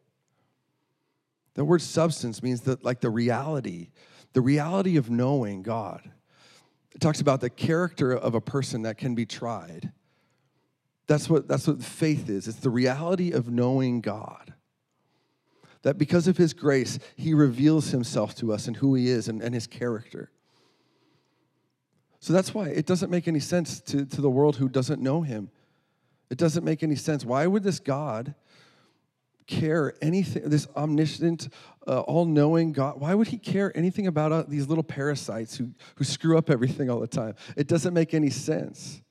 The 1.54 1.64
word 1.64 1.82
substance 1.82 2.44
means 2.44 2.60
that, 2.64 2.84
like 2.84 3.00
the 3.00 3.10
reality, 3.10 3.92
the 4.34 4.42
reality 4.42 4.98
of 4.98 5.10
knowing 5.10 5.62
God. 5.62 6.12
It 6.94 7.00
talks 7.00 7.22
about 7.22 7.40
the 7.40 7.50
character 7.50 8.12
of 8.12 8.36
a 8.36 8.42
person 8.42 8.82
that 8.82 8.98
can 8.98 9.16
be 9.16 9.26
tried. 9.26 9.94
That's 11.12 11.30
what, 11.30 11.46
that's 11.46 11.68
what 11.68 11.84
faith 11.84 12.30
is 12.30 12.48
it's 12.48 12.60
the 12.60 12.70
reality 12.70 13.34
of 13.34 13.50
knowing 13.50 14.00
God. 14.00 14.54
That 15.82 15.98
because 15.98 16.26
of 16.30 16.38
His 16.38 16.54
grace, 16.54 17.00
He 17.18 17.34
reveals 17.34 17.90
Himself 17.90 18.34
to 18.36 18.54
us 18.54 18.66
and 18.68 18.78
who 18.78 18.96
He 18.96 19.10
is 19.10 19.28
and, 19.28 19.42
and 19.42 19.54
His 19.54 19.68
character. 19.68 20.32
So 22.22 22.32
that's 22.32 22.54
why 22.54 22.70
it 22.70 22.86
doesn't 22.86 23.10
make 23.10 23.28
any 23.28 23.42
sense 23.42 23.82
to, 23.82 24.06
to 24.06 24.22
the 24.22 24.30
world 24.30 24.56
who 24.56 24.70
doesn't 24.70 25.02
know 25.02 25.22
Him. 25.22 25.52
It 26.30 26.38
doesn't 26.38 26.64
make 26.64 26.82
any 26.82 26.96
sense. 26.96 27.26
Why 27.26 27.46
would 27.46 27.64
this 27.64 27.82
God 27.82 28.34
care 29.48 29.96
anything, 30.02 30.48
this 30.50 30.66
omniscient, 30.78 31.50
uh, 31.88 32.00
all 32.02 32.24
knowing 32.24 32.72
God, 32.72 33.02
why 33.02 33.16
would 33.16 33.28
He 33.28 33.38
care 33.38 33.76
anything 33.76 34.08
about 34.08 34.32
uh, 34.32 34.44
these 34.48 34.70
little 34.70 34.82
parasites 34.82 35.58
who, 35.58 35.72
who 35.96 36.06
screw 36.06 36.38
up 36.38 36.50
everything 36.50 36.90
all 36.90 37.02
the 37.02 37.08
time? 37.08 37.36
It 37.58 37.68
doesn't 37.68 37.94
make 37.94 38.14
any 38.14 38.30
sense. 38.30 39.02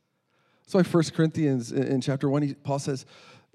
That's 0.71 0.87
why 0.87 0.99
1 0.99 1.05
Corinthians 1.17 1.73
in 1.73 2.01
chapter 2.01 2.31
1, 2.31 2.43
he, 2.43 2.55
Paul 2.55 2.79
says, 2.79 3.05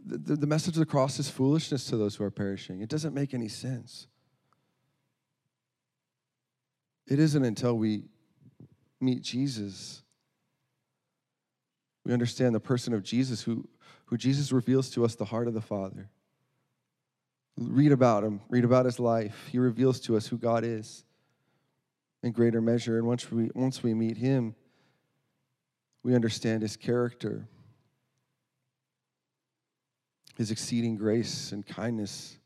the, 0.06 0.36
the 0.36 0.46
message 0.46 0.74
of 0.74 0.80
the 0.80 0.86
cross 0.86 1.18
is 1.18 1.30
foolishness 1.30 1.86
to 1.86 1.96
those 1.96 2.16
who 2.16 2.26
are 2.26 2.32
perishing. 2.32 2.82
It 2.82 2.90
doesn't 2.90 3.14
make 3.14 3.34
any 3.34 3.48
sense. 3.48 4.08
It 7.08 7.20
isn't 7.20 7.46
until 7.46 7.78
we 7.78 8.04
meet 9.00 9.22
Jesus. 9.22 10.04
We 12.06 12.12
understand 12.12 12.54
the 12.54 12.60
person 12.60 12.94
of 12.94 13.02
Jesus, 13.02 13.42
who, 13.42 13.66
who 14.08 14.18
Jesus 14.18 14.52
reveals 14.52 14.90
to 14.90 15.06
us 15.06 15.16
the 15.16 15.24
heart 15.24 15.48
of 15.48 15.54
the 15.54 15.62
Father. 15.62 16.10
Read 17.58 17.94
about 17.94 18.26
him, 18.26 18.42
read 18.50 18.66
about 18.66 18.84
his 18.84 19.00
life. 19.00 19.48
He 19.54 19.58
reveals 19.58 20.02
to 20.02 20.18
us 20.18 20.28
who 20.28 20.38
God 20.38 20.66
is 20.66 21.06
in 22.24 22.34
greater 22.34 22.60
measure. 22.60 22.98
And 22.98 23.08
once 23.08 23.32
we, 23.32 23.50
once 23.56 23.82
we 23.82 23.94
meet 23.94 24.18
him, 24.18 24.54
we 26.06 26.14
understand 26.14 26.62
his 26.62 26.78
character, 26.78 27.48
his 30.38 30.52
exceeding 30.52 30.96
grace 30.96 31.52
and 31.52 31.66
kindness. 31.66 32.38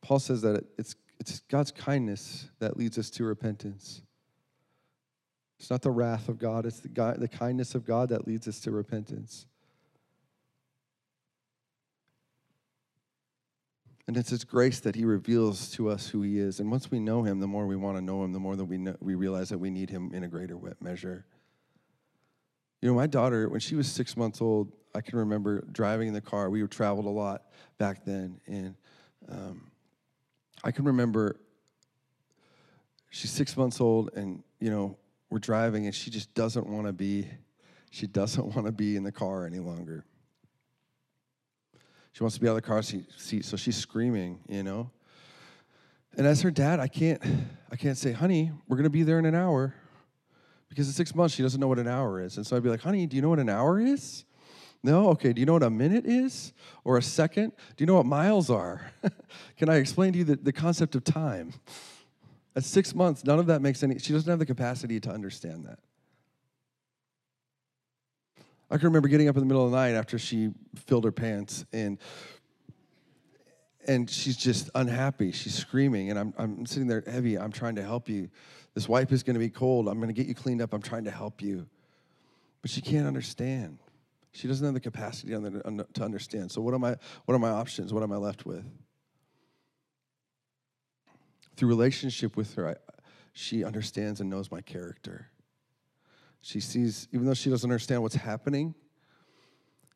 Paul 0.00 0.18
says 0.18 0.40
that 0.40 0.64
it's, 0.78 0.96
it's 1.20 1.40
God's 1.50 1.70
kindness 1.70 2.48
that 2.60 2.78
leads 2.78 2.96
us 2.96 3.10
to 3.10 3.24
repentance. 3.24 4.00
It's 5.60 5.68
not 5.68 5.82
the 5.82 5.90
wrath 5.90 6.30
of 6.30 6.38
God, 6.38 6.64
it's 6.64 6.80
the, 6.80 6.88
God, 6.88 7.20
the 7.20 7.28
kindness 7.28 7.74
of 7.74 7.84
God 7.84 8.08
that 8.08 8.26
leads 8.26 8.48
us 8.48 8.58
to 8.60 8.70
repentance. 8.70 9.44
And 14.08 14.16
it's 14.16 14.30
His 14.30 14.44
grace 14.44 14.80
that 14.80 14.94
He 14.94 15.04
reveals 15.04 15.70
to 15.72 15.90
us 15.90 16.08
who 16.08 16.22
He 16.22 16.38
is. 16.38 16.58
And 16.58 16.70
once 16.70 16.90
we 16.90 17.00
know 17.00 17.22
Him, 17.22 17.38
the 17.38 17.46
more 17.46 17.66
we 17.66 17.76
want 17.76 17.98
to 17.98 18.02
know 18.02 18.24
Him, 18.24 18.32
the 18.32 18.40
more 18.40 18.56
that 18.56 18.64
we, 18.64 18.78
know, 18.78 18.96
we 19.00 19.14
realize 19.14 19.50
that 19.50 19.58
we 19.58 19.68
need 19.68 19.90
Him 19.90 20.10
in 20.14 20.24
a 20.24 20.28
greater 20.28 20.58
measure. 20.80 21.26
You 22.82 22.88
know, 22.88 22.94
my 22.94 23.06
daughter, 23.06 23.48
when 23.48 23.60
she 23.60 23.76
was 23.76 23.90
six 23.90 24.16
months 24.16 24.42
old, 24.42 24.72
I 24.92 25.00
can 25.00 25.16
remember 25.16 25.62
driving 25.70 26.08
in 26.08 26.14
the 26.14 26.20
car. 26.20 26.50
We 26.50 26.66
traveled 26.66 27.06
a 27.06 27.10
lot 27.10 27.44
back 27.78 28.04
then. 28.04 28.40
And 28.48 28.74
um, 29.28 29.70
I 30.64 30.72
can 30.72 30.84
remember 30.84 31.36
she's 33.10 33.30
six 33.30 33.56
months 33.56 33.80
old, 33.80 34.10
and, 34.16 34.42
you 34.58 34.68
know, 34.68 34.96
we're 35.30 35.38
driving, 35.38 35.86
and 35.86 35.94
she 35.94 36.10
just 36.10 36.34
doesn't 36.34 36.66
want 36.66 36.88
to 36.88 36.92
be, 36.92 37.28
she 37.90 38.08
doesn't 38.08 38.44
want 38.54 38.66
to 38.66 38.72
be 38.72 38.96
in 38.96 39.04
the 39.04 39.12
car 39.12 39.46
any 39.46 39.60
longer. 39.60 40.04
She 42.12 42.24
wants 42.24 42.34
to 42.34 42.40
be 42.40 42.48
out 42.48 42.52
of 42.52 42.56
the 42.56 42.62
car 42.62 42.82
seat, 42.82 43.44
so 43.44 43.56
she's 43.56 43.76
screaming, 43.76 44.40
you 44.48 44.64
know. 44.64 44.90
And 46.16 46.26
as 46.26 46.42
her 46.42 46.50
dad, 46.50 46.80
I 46.80 46.88
can't, 46.88 47.22
I 47.70 47.76
can't 47.76 47.96
say, 47.96 48.12
honey, 48.12 48.50
we're 48.68 48.76
gonna 48.76 48.90
be 48.90 49.02
there 49.02 49.18
in 49.18 49.24
an 49.24 49.34
hour 49.34 49.74
because 50.72 50.86
in 50.86 50.94
six 50.94 51.14
months 51.14 51.34
she 51.34 51.42
doesn't 51.42 51.60
know 51.60 51.68
what 51.68 51.78
an 51.78 51.86
hour 51.86 52.18
is. 52.18 52.38
And 52.38 52.46
so 52.46 52.56
I'd 52.56 52.62
be 52.62 52.70
like, 52.70 52.80
honey, 52.80 53.06
do 53.06 53.14
you 53.14 53.20
know 53.20 53.28
what 53.28 53.38
an 53.38 53.50
hour 53.50 53.78
is? 53.78 54.24
No? 54.82 55.10
Okay. 55.10 55.34
Do 55.34 55.40
you 55.40 55.46
know 55.46 55.52
what 55.52 55.62
a 55.62 55.68
minute 55.68 56.06
is? 56.06 56.54
Or 56.82 56.96
a 56.96 57.02
second? 57.02 57.52
Do 57.76 57.82
you 57.82 57.86
know 57.86 57.96
what 57.96 58.06
miles 58.06 58.48
are? 58.48 58.90
Can 59.58 59.68
I 59.68 59.76
explain 59.76 60.12
to 60.14 60.18
you 60.20 60.24
the, 60.24 60.36
the 60.36 60.52
concept 60.52 60.94
of 60.94 61.04
time? 61.04 61.52
At 62.56 62.64
six 62.64 62.94
months, 62.94 63.22
none 63.22 63.38
of 63.38 63.46
that 63.46 63.60
makes 63.60 63.82
any, 63.82 63.98
she 63.98 64.14
doesn't 64.14 64.30
have 64.30 64.38
the 64.38 64.46
capacity 64.46 64.98
to 65.00 65.10
understand 65.10 65.66
that. 65.66 65.78
I 68.70 68.78
can 68.78 68.86
remember 68.86 69.08
getting 69.08 69.28
up 69.28 69.36
in 69.36 69.40
the 69.40 69.46
middle 69.46 69.66
of 69.66 69.70
the 69.70 69.76
night 69.76 69.92
after 69.92 70.18
she 70.18 70.52
filled 70.86 71.04
her 71.04 71.12
pants 71.12 71.66
and 71.74 71.98
and 73.86 74.08
she's 74.08 74.36
just 74.36 74.70
unhappy. 74.76 75.32
She's 75.32 75.54
screaming, 75.54 76.10
and 76.10 76.18
I'm, 76.18 76.34
I'm 76.38 76.66
sitting 76.66 76.86
there 76.86 77.02
heavy. 77.04 77.36
I'm 77.36 77.50
trying 77.50 77.74
to 77.74 77.82
help 77.82 78.08
you. 78.08 78.30
This 78.74 78.88
wipe 78.88 79.12
is 79.12 79.22
going 79.22 79.34
to 79.34 79.40
be 79.40 79.50
cold. 79.50 79.88
I'm 79.88 79.96
going 79.96 80.08
to 80.08 80.14
get 80.14 80.26
you 80.26 80.34
cleaned 80.34 80.62
up. 80.62 80.72
I'm 80.72 80.82
trying 80.82 81.04
to 81.04 81.10
help 81.10 81.42
you. 81.42 81.66
But 82.62 82.70
she 82.70 82.80
can't 82.80 83.06
understand. 83.06 83.78
She 84.32 84.48
doesn't 84.48 84.64
have 84.64 84.74
the 84.74 84.80
capacity 84.80 85.32
to 85.32 86.02
understand. 86.02 86.50
So 86.50 86.62
what 86.62 86.72
am 86.74 86.84
I 86.84 86.96
what 87.26 87.34
are 87.34 87.38
my 87.38 87.50
options? 87.50 87.92
What 87.92 88.02
am 88.02 88.12
I 88.12 88.16
left 88.16 88.46
with? 88.46 88.64
Through 91.56 91.68
relationship 91.68 92.36
with 92.36 92.54
her, 92.54 92.70
I, 92.70 92.76
she 93.34 93.62
understands 93.62 94.20
and 94.20 94.30
knows 94.30 94.50
my 94.50 94.62
character. 94.62 95.28
She 96.40 96.60
sees, 96.60 97.08
even 97.12 97.26
though 97.26 97.34
she 97.34 97.50
doesn't 97.50 97.68
understand 97.68 98.02
what's 98.02 98.14
happening, 98.14 98.74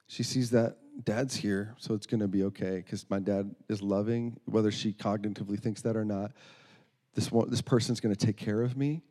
she 0.07 0.23
sees 0.23 0.51
that 0.51 0.77
dad's 1.05 1.35
here, 1.35 1.75
so 1.79 1.95
it's 1.95 2.07
going 2.07 2.21
to 2.21 2.29
be 2.29 2.45
okay 2.45 2.77
because 2.77 3.09
my 3.11 3.19
dad 3.19 3.55
is 3.69 3.83
loving, 3.83 4.39
whether 4.45 4.71
she 4.71 4.93
cognitively 4.93 5.59
thinks 5.59 5.83
that 5.83 5.97
or 5.97 6.05
not. 6.05 6.33
This, 7.17 7.33
one, 7.33 7.51
this 7.51 7.63
person's 7.63 7.99
going 7.99 8.15
to 8.15 8.27
take 8.27 8.37
care 8.37 8.63
of 8.63 8.77
me. 8.77 9.03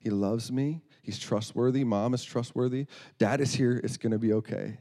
He 0.00 0.10
loves 0.10 0.52
me. 0.52 0.82
He's 1.02 1.18
trustworthy. 1.18 1.84
Mom 1.84 2.12
is 2.12 2.22
trustworthy. 2.22 2.86
Dad 3.18 3.40
is 3.40 3.54
here. 3.54 3.80
It's 3.82 3.96
going 3.96 4.12
to 4.12 4.18
be 4.18 4.34
okay. 4.34 4.78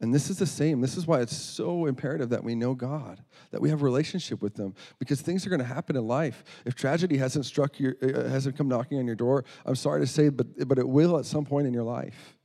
And 0.00 0.12
this 0.12 0.30
is 0.30 0.38
the 0.38 0.46
same. 0.46 0.80
This 0.80 0.96
is 0.96 1.06
why 1.06 1.20
it's 1.20 1.36
so 1.36 1.86
imperative 1.86 2.28
that 2.30 2.44
we 2.44 2.54
know 2.54 2.74
God, 2.74 3.22
that 3.52 3.60
we 3.60 3.70
have 3.70 3.82
a 3.82 3.84
relationship 3.84 4.42
with 4.42 4.54
them, 4.54 4.74
because 4.98 5.20
things 5.20 5.46
are 5.46 5.48
going 5.48 5.60
to 5.60 5.64
happen 5.64 5.96
in 5.96 6.06
life. 6.06 6.44
If 6.66 6.74
tragedy 6.74 7.16
hasn't 7.16 7.46
struck 7.46 7.78
your, 7.78 7.94
uh, 8.02 8.28
hasn't 8.28 8.56
come 8.56 8.68
knocking 8.68 8.98
on 8.98 9.06
your 9.06 9.14
door, 9.14 9.44
I'm 9.64 9.76
sorry 9.76 10.00
to 10.00 10.06
say, 10.06 10.28
but 10.28 10.68
but 10.68 10.78
it 10.78 10.88
will 10.88 11.18
at 11.18 11.24
some 11.24 11.44
point 11.44 11.68
in 11.68 11.72
your 11.72 11.84
life. 11.84 12.36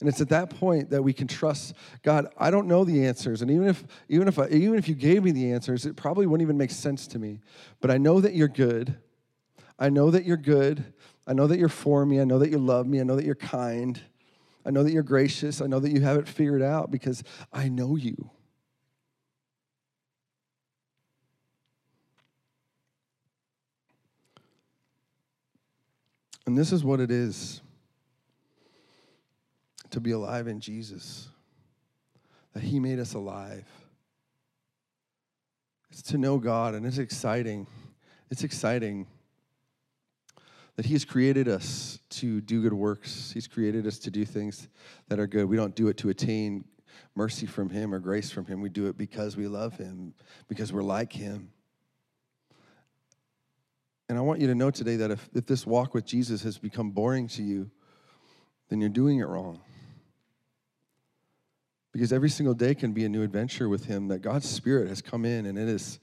And 0.00 0.08
it's 0.08 0.20
at 0.20 0.30
that 0.30 0.50
point 0.50 0.90
that 0.90 1.02
we 1.02 1.12
can 1.12 1.26
trust 1.26 1.74
God. 2.02 2.32
I 2.38 2.50
don't 2.50 2.66
know 2.66 2.84
the 2.84 3.06
answers, 3.06 3.42
and 3.42 3.50
even 3.50 3.68
if 3.68 3.84
even 4.08 4.28
if 4.28 4.38
I, 4.38 4.48
even 4.48 4.78
if 4.78 4.88
you 4.88 4.94
gave 4.94 5.22
me 5.22 5.30
the 5.30 5.52
answers, 5.52 5.84
it 5.84 5.94
probably 5.94 6.26
wouldn't 6.26 6.46
even 6.46 6.56
make 6.56 6.70
sense 6.70 7.06
to 7.08 7.18
me. 7.18 7.40
But 7.80 7.90
I 7.90 7.98
know 7.98 8.20
that 8.20 8.34
you're 8.34 8.48
good. 8.48 8.96
I 9.78 9.90
know 9.90 10.10
that 10.10 10.24
you're 10.24 10.38
good. 10.38 10.92
I 11.26 11.34
know 11.34 11.46
that 11.46 11.58
you're 11.58 11.68
for 11.68 12.04
me. 12.06 12.20
I 12.20 12.24
know 12.24 12.38
that 12.38 12.50
you 12.50 12.58
love 12.58 12.86
me. 12.86 12.98
I 13.00 13.02
know 13.02 13.16
that 13.16 13.26
you're 13.26 13.34
kind. 13.34 14.00
I 14.64 14.70
know 14.70 14.82
that 14.82 14.92
you're 14.92 15.02
gracious. 15.02 15.60
I 15.60 15.66
know 15.66 15.80
that 15.80 15.90
you 15.90 16.00
have 16.00 16.16
it 16.16 16.28
figured 16.28 16.62
out 16.62 16.90
because 16.90 17.22
I 17.52 17.68
know 17.68 17.96
you. 17.96 18.30
And 26.46 26.58
this 26.58 26.72
is 26.72 26.82
what 26.82 27.00
it 27.00 27.10
is 27.10 27.60
to 29.90 30.00
be 30.00 30.12
alive 30.12 30.46
in 30.46 30.60
Jesus, 30.60 31.28
that 32.54 32.62
He 32.62 32.80
made 32.80 32.98
us 32.98 33.14
alive. 33.14 33.66
It's 35.90 36.02
to 36.02 36.18
know 36.18 36.38
God, 36.38 36.74
and 36.74 36.86
it's 36.86 36.98
exciting. 36.98 37.66
It's 38.30 38.44
exciting 38.44 39.06
that 40.76 40.86
He 40.86 40.92
has 40.94 41.04
created 41.04 41.48
us 41.48 41.98
to 42.10 42.40
do 42.40 42.62
good 42.62 42.72
works. 42.72 43.32
He's 43.32 43.48
created 43.48 43.86
us 43.86 43.98
to 44.00 44.10
do 44.10 44.24
things 44.24 44.68
that 45.08 45.18
are 45.18 45.26
good. 45.26 45.46
We 45.46 45.56
don't 45.56 45.74
do 45.74 45.88
it 45.88 45.96
to 45.98 46.08
attain 46.08 46.64
mercy 47.14 47.46
from 47.46 47.70
Him 47.70 47.92
or 47.92 47.98
grace 47.98 48.30
from 48.30 48.46
Him. 48.46 48.60
We 48.60 48.68
do 48.68 48.86
it 48.86 48.96
because 48.96 49.36
we 49.36 49.48
love 49.48 49.76
Him, 49.76 50.14
because 50.48 50.72
we're 50.72 50.82
like 50.82 51.12
Him. 51.12 51.50
And 54.08 54.18
I 54.18 54.22
want 54.22 54.40
you 54.40 54.48
to 54.48 54.56
know 54.56 54.70
today 54.70 54.96
that 54.96 55.10
if, 55.12 55.28
if 55.34 55.46
this 55.46 55.64
walk 55.64 55.94
with 55.94 56.04
Jesus 56.04 56.42
has 56.42 56.58
become 56.58 56.90
boring 56.90 57.28
to 57.28 57.42
you, 57.42 57.70
then 58.68 58.80
you're 58.80 58.88
doing 58.88 59.18
it 59.18 59.24
wrong. 59.24 59.60
Because 61.92 62.12
every 62.12 62.30
single 62.30 62.54
day 62.54 62.74
can 62.74 62.92
be 62.92 63.04
a 63.04 63.08
new 63.08 63.22
adventure 63.22 63.68
with 63.68 63.84
Him, 63.84 64.08
that 64.08 64.20
God's 64.20 64.48
Spirit 64.48 64.88
has 64.88 65.02
come 65.02 65.24
in 65.24 65.46
and 65.46 65.58
it 65.58 65.68
is 65.68 65.98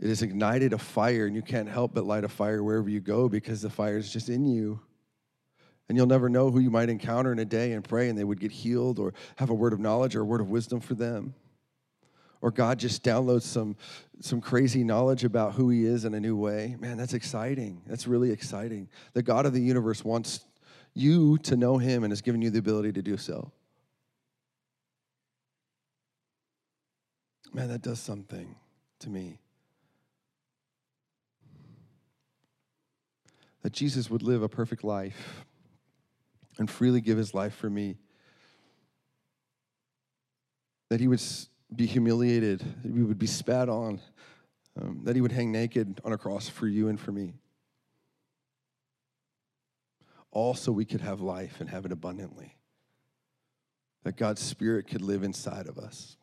it 0.00 0.08
has 0.08 0.22
ignited 0.22 0.72
a 0.72 0.78
fire, 0.78 1.26
and 1.26 1.36
you 1.36 1.42
can't 1.42 1.68
help 1.68 1.94
but 1.94 2.04
light 2.04 2.24
a 2.24 2.28
fire 2.28 2.62
wherever 2.62 2.88
you 2.88 3.00
go 3.00 3.28
because 3.28 3.62
the 3.62 3.70
fire 3.70 3.96
is 3.96 4.12
just 4.12 4.28
in 4.28 4.44
you. 4.44 4.80
And 5.88 5.96
you'll 5.96 6.06
never 6.06 6.28
know 6.28 6.50
who 6.50 6.60
you 6.60 6.70
might 6.70 6.88
encounter 6.88 7.30
in 7.30 7.38
a 7.38 7.44
day 7.44 7.72
and 7.72 7.84
pray, 7.84 8.08
and 8.08 8.18
they 8.18 8.24
would 8.24 8.40
get 8.40 8.50
healed 8.50 8.98
or 8.98 9.14
have 9.36 9.50
a 9.50 9.54
word 9.54 9.72
of 9.72 9.80
knowledge 9.80 10.16
or 10.16 10.22
a 10.22 10.24
word 10.24 10.40
of 10.40 10.48
wisdom 10.48 10.80
for 10.80 10.94
them. 10.94 11.34
Or 12.40 12.50
God 12.50 12.78
just 12.78 13.04
downloads 13.04 13.42
some, 13.42 13.76
some 14.20 14.40
crazy 14.40 14.82
knowledge 14.82 15.24
about 15.24 15.54
who 15.54 15.70
He 15.70 15.84
is 15.84 16.04
in 16.04 16.14
a 16.14 16.20
new 16.20 16.36
way. 16.36 16.76
Man, 16.80 16.96
that's 16.96 17.14
exciting. 17.14 17.82
That's 17.86 18.06
really 18.06 18.30
exciting. 18.30 18.88
The 19.12 19.22
God 19.22 19.46
of 19.46 19.52
the 19.52 19.62
universe 19.62 20.04
wants 20.04 20.44
you 20.92 21.38
to 21.38 21.56
know 21.56 21.78
Him 21.78 22.02
and 22.04 22.10
has 22.10 22.20
given 22.20 22.42
you 22.42 22.50
the 22.50 22.58
ability 22.58 22.92
to 22.92 23.02
do 23.02 23.16
so. 23.16 23.52
Man, 27.54 27.68
that 27.68 27.80
does 27.80 28.00
something 28.00 28.54
to 28.98 29.08
me. 29.08 29.38
that 33.64 33.72
Jesus 33.72 34.10
would 34.10 34.22
live 34.22 34.42
a 34.42 34.48
perfect 34.48 34.84
life 34.84 35.46
and 36.58 36.70
freely 36.70 37.00
give 37.00 37.16
his 37.16 37.32
life 37.32 37.54
for 37.54 37.70
me. 37.70 37.96
That 40.90 41.00
he 41.00 41.08
would 41.08 41.22
be 41.74 41.86
humiliated, 41.86 42.60
that 42.60 42.94
he 42.94 43.02
would 43.02 43.18
be 43.18 43.26
spat 43.26 43.70
on, 43.70 44.00
um, 44.80 45.00
that 45.04 45.16
he 45.16 45.22
would 45.22 45.32
hang 45.32 45.50
naked 45.50 45.98
on 46.04 46.12
a 46.12 46.18
cross 46.18 46.46
for 46.46 46.68
you 46.68 46.88
and 46.88 47.00
for 47.00 47.10
me. 47.10 47.32
All 50.30 50.52
so 50.52 50.70
we 50.70 50.84
could 50.84 51.00
have 51.00 51.22
life 51.22 51.56
and 51.58 51.70
have 51.70 51.86
it 51.86 51.92
abundantly. 51.92 52.58
That 54.02 54.18
God's 54.18 54.42
Spirit 54.42 54.88
could 54.88 55.00
live 55.00 55.22
inside 55.22 55.68
of 55.68 55.78
us. 55.78 56.18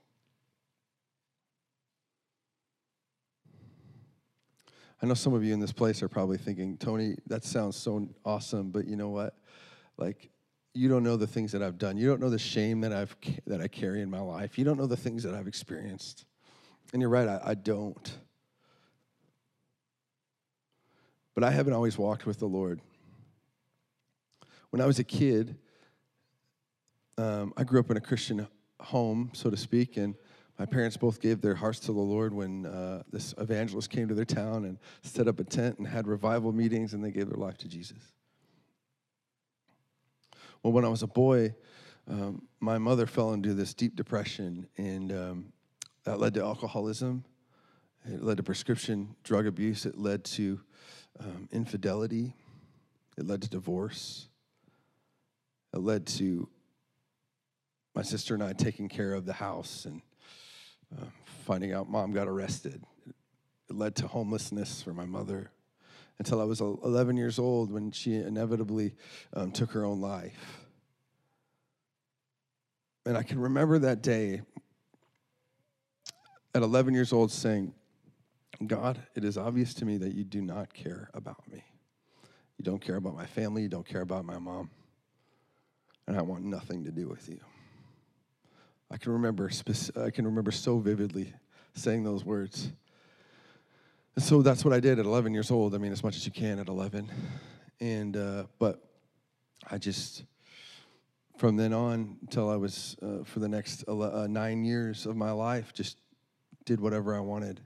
I 5.01 5.07
know 5.07 5.15
some 5.15 5.33
of 5.33 5.43
you 5.43 5.53
in 5.53 5.59
this 5.59 5.71
place 5.71 6.03
are 6.03 6.07
probably 6.07 6.37
thinking, 6.37 6.77
Tony, 6.77 7.15
that 7.27 7.43
sounds 7.43 7.75
so 7.75 8.07
awesome, 8.23 8.69
but 8.69 8.87
you 8.87 8.95
know 8.95 9.09
what? 9.09 9.35
Like, 9.97 10.29
you 10.73 10.87
don't 10.87 11.03
know 11.03 11.17
the 11.17 11.27
things 11.27 11.51
that 11.53 11.63
I've 11.63 11.77
done. 11.77 11.97
You 11.97 12.07
don't 12.07 12.21
know 12.21 12.29
the 12.29 12.39
shame 12.39 12.81
that 12.81 12.93
I've 12.93 13.15
that 13.47 13.59
I 13.59 13.67
carry 13.67 14.01
in 14.01 14.09
my 14.09 14.21
life. 14.21 14.57
You 14.57 14.63
don't 14.63 14.77
know 14.77 14.85
the 14.85 14.95
things 14.95 15.23
that 15.23 15.33
I've 15.33 15.47
experienced. 15.47 16.25
And 16.93 17.01
you're 17.01 17.09
right, 17.09 17.27
I, 17.27 17.41
I 17.43 17.53
don't. 17.55 18.17
But 21.33 21.43
I 21.43 21.51
haven't 21.51 21.73
always 21.73 21.97
walked 21.97 22.25
with 22.25 22.39
the 22.39 22.45
Lord. 22.45 22.79
When 24.69 24.81
I 24.81 24.85
was 24.85 24.99
a 24.99 25.03
kid, 25.03 25.57
um, 27.17 27.53
I 27.57 27.63
grew 27.63 27.79
up 27.79 27.89
in 27.89 27.97
a 27.97 28.01
Christian 28.01 28.47
home, 28.79 29.31
so 29.33 29.49
to 29.49 29.57
speak, 29.57 29.97
and 29.97 30.15
my 30.61 30.67
parents 30.67 30.95
both 30.95 31.19
gave 31.19 31.41
their 31.41 31.55
hearts 31.55 31.79
to 31.79 31.87
the 31.87 31.99
Lord 31.99 32.35
when 32.35 32.67
uh, 32.67 33.01
this 33.11 33.33
evangelist 33.39 33.89
came 33.89 34.07
to 34.09 34.13
their 34.13 34.25
town 34.25 34.65
and 34.65 34.77
set 35.01 35.27
up 35.27 35.39
a 35.39 35.43
tent 35.43 35.79
and 35.79 35.87
had 35.87 36.05
revival 36.05 36.51
meetings, 36.51 36.93
and 36.93 37.03
they 37.03 37.09
gave 37.09 37.29
their 37.29 37.39
life 37.39 37.57
to 37.57 37.67
Jesus. 37.67 37.97
Well, 40.61 40.71
when 40.71 40.85
I 40.85 40.87
was 40.87 41.01
a 41.01 41.07
boy, 41.07 41.55
um, 42.07 42.43
my 42.59 42.77
mother 42.77 43.07
fell 43.07 43.33
into 43.33 43.55
this 43.55 43.73
deep 43.73 43.95
depression, 43.95 44.67
and 44.77 45.11
um, 45.11 45.53
that 46.03 46.19
led 46.19 46.35
to 46.35 46.43
alcoholism. 46.43 47.25
It 48.05 48.21
led 48.21 48.37
to 48.37 48.43
prescription 48.43 49.15
drug 49.23 49.47
abuse. 49.47 49.87
It 49.87 49.97
led 49.97 50.23
to 50.25 50.61
um, 51.19 51.49
infidelity. 51.51 52.35
It 53.17 53.25
led 53.25 53.41
to 53.41 53.49
divorce. 53.49 54.27
It 55.73 55.79
led 55.79 56.05
to 56.05 56.47
my 57.95 58.03
sister 58.03 58.35
and 58.35 58.43
I 58.43 58.53
taking 58.53 58.89
care 58.89 59.15
of 59.15 59.25
the 59.25 59.33
house 59.33 59.85
and 59.85 60.03
uh, 60.99 61.05
finding 61.45 61.73
out 61.73 61.89
mom 61.89 62.11
got 62.11 62.27
arrested. 62.27 62.83
It 63.69 63.75
led 63.75 63.95
to 63.97 64.07
homelessness 64.07 64.81
for 64.81 64.93
my 64.93 65.05
mother 65.05 65.51
until 66.19 66.39
I 66.39 66.43
was 66.43 66.61
11 66.61 67.17
years 67.17 67.39
old 67.39 67.71
when 67.71 67.91
she 67.91 68.15
inevitably 68.15 68.93
um, 69.33 69.51
took 69.51 69.71
her 69.71 69.83
own 69.83 70.01
life. 70.01 70.65
And 73.05 73.17
I 73.17 73.23
can 73.23 73.39
remember 73.39 73.79
that 73.79 74.03
day 74.03 74.41
at 76.53 76.61
11 76.61 76.93
years 76.93 77.11
old 77.13 77.31
saying, 77.31 77.73
God, 78.67 79.01
it 79.15 79.23
is 79.23 79.37
obvious 79.37 79.73
to 79.75 79.85
me 79.85 79.97
that 79.97 80.13
you 80.13 80.23
do 80.23 80.41
not 80.41 80.73
care 80.73 81.09
about 81.13 81.41
me. 81.51 81.63
You 82.57 82.63
don't 82.63 82.81
care 82.81 82.97
about 82.97 83.15
my 83.15 83.25
family. 83.25 83.63
You 83.63 83.69
don't 83.69 83.87
care 83.87 84.01
about 84.01 84.23
my 84.23 84.37
mom. 84.37 84.69
And 86.05 86.15
I 86.15 86.21
want 86.21 86.43
nothing 86.43 86.83
to 86.83 86.91
do 86.91 87.07
with 87.07 87.27
you. 87.27 87.39
I 88.91 88.97
can 88.97 89.13
remember, 89.13 89.49
I 89.95 90.09
can 90.09 90.25
remember 90.25 90.51
so 90.51 90.79
vividly 90.79 91.33
saying 91.73 92.03
those 92.03 92.25
words. 92.25 92.71
And 94.15 94.23
so 94.23 94.41
that's 94.41 94.65
what 94.65 94.73
I 94.73 94.81
did 94.81 94.99
at 94.99 95.05
11 95.05 95.33
years 95.33 95.49
old. 95.49 95.73
I 95.73 95.77
mean, 95.77 95.93
as 95.93 96.03
much 96.03 96.17
as 96.17 96.25
you 96.25 96.31
can 96.31 96.59
at 96.59 96.67
11. 96.67 97.09
And, 97.79 98.17
uh, 98.17 98.43
but 98.59 98.83
I 99.69 99.77
just, 99.77 100.25
from 101.37 101.55
then 101.55 101.71
on 101.71 102.17
until 102.21 102.49
I 102.49 102.57
was, 102.57 102.97
uh, 103.01 103.23
for 103.23 103.39
the 103.39 103.47
next 103.47 103.85
11, 103.87 104.19
uh, 104.19 104.27
nine 104.27 104.65
years 104.65 105.05
of 105.05 105.15
my 105.15 105.31
life, 105.31 105.73
just 105.73 105.97
did 106.65 106.81
whatever 106.81 107.15
I 107.15 107.21
wanted. 107.21 107.61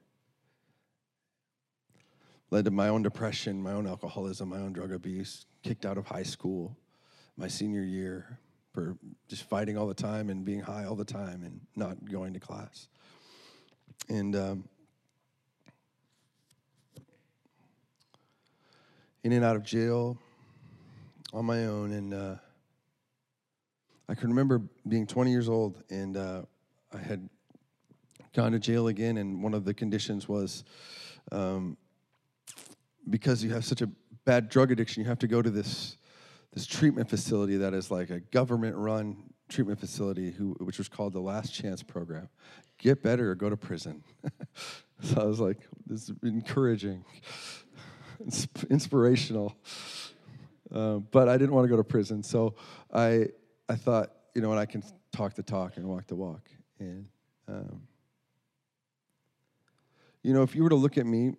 Led 2.51 2.65
to 2.65 2.71
my 2.71 2.89
own 2.89 3.01
depression, 3.01 3.61
my 3.61 3.71
own 3.71 3.87
alcoholism, 3.87 4.49
my 4.49 4.57
own 4.57 4.73
drug 4.73 4.91
abuse, 4.91 5.47
kicked 5.63 5.87
out 5.87 5.97
of 5.97 6.05
high 6.05 6.23
school 6.23 6.77
my 7.37 7.47
senior 7.47 7.83
year, 7.83 8.39
for 8.75 8.97
just 9.29 9.43
fighting 9.43 9.77
all 9.77 9.87
the 9.87 9.93
time 9.93 10.29
and 10.29 10.43
being 10.43 10.59
high 10.59 10.83
all 10.83 10.95
the 10.95 11.05
time 11.05 11.43
and 11.43 11.61
not 11.77 11.95
going 12.11 12.33
to 12.33 12.41
class. 12.41 12.89
And 14.09 14.35
um, 14.35 14.65
in 19.23 19.31
and 19.31 19.45
out 19.45 19.55
of 19.55 19.63
jail 19.63 20.17
on 21.33 21.45
my 21.45 21.65
own. 21.65 21.93
And 21.93 22.13
uh, 22.13 22.35
I 24.09 24.13
can 24.13 24.27
remember 24.27 24.61
being 24.87 25.07
20 25.07 25.31
years 25.31 25.47
old 25.47 25.81
and 25.89 26.17
uh, 26.17 26.41
I 26.93 26.97
had 26.97 27.29
gone 28.35 28.51
to 28.51 28.59
jail 28.59 28.89
again. 28.89 29.17
And 29.17 29.41
one 29.41 29.53
of 29.53 29.63
the 29.63 29.73
conditions 29.73 30.27
was 30.27 30.65
um, 31.31 31.77
because 33.09 33.41
you 33.41 33.53
have 33.53 33.63
such 33.63 33.81
a 33.81 33.89
bad 34.25 34.49
drug 34.49 34.69
addiction, 34.71 35.01
you 35.01 35.07
have 35.07 35.19
to 35.19 35.27
go 35.27 35.41
to 35.41 35.49
this 35.49 35.95
this 36.55 36.65
treatment 36.65 37.09
facility 37.09 37.57
that 37.57 37.73
is 37.73 37.91
like 37.91 38.09
a 38.09 38.21
government 38.21 38.75
run 38.77 39.17
treatment 39.49 39.79
facility 39.79 40.31
who, 40.31 40.55
which 40.61 40.77
was 40.77 40.87
called 40.87 41.13
the 41.13 41.19
Last 41.19 41.53
Chance 41.53 41.83
Program. 41.83 42.29
Get 42.77 43.03
better 43.03 43.31
or 43.31 43.35
go 43.35 43.49
to 43.49 43.57
prison. 43.57 44.03
so 45.01 45.21
I 45.21 45.25
was 45.25 45.39
like, 45.39 45.57
this 45.85 46.09
is 46.09 46.15
encouraging, 46.23 47.03
inspirational. 48.69 49.55
Uh, 50.73 50.97
but 51.11 51.27
I 51.27 51.37
didn't 51.37 51.53
want 51.53 51.65
to 51.65 51.69
go 51.69 51.77
to 51.77 51.83
prison. 51.83 52.23
So 52.23 52.55
I, 52.91 53.27
I 53.69 53.75
thought, 53.75 54.11
you 54.33 54.41
know 54.41 54.49
what, 54.49 54.57
I 54.57 54.65
can 54.65 54.81
talk 55.11 55.35
the 55.35 55.43
talk 55.43 55.75
and 55.75 55.85
walk 55.85 56.07
the 56.07 56.15
walk. 56.15 56.49
And, 56.79 57.05
um, 57.49 57.81
you 60.23 60.33
know, 60.33 60.41
if 60.41 60.55
you 60.55 60.63
were 60.63 60.69
to 60.69 60.75
look 60.75 60.97
at 60.97 61.05
me, 61.05 61.33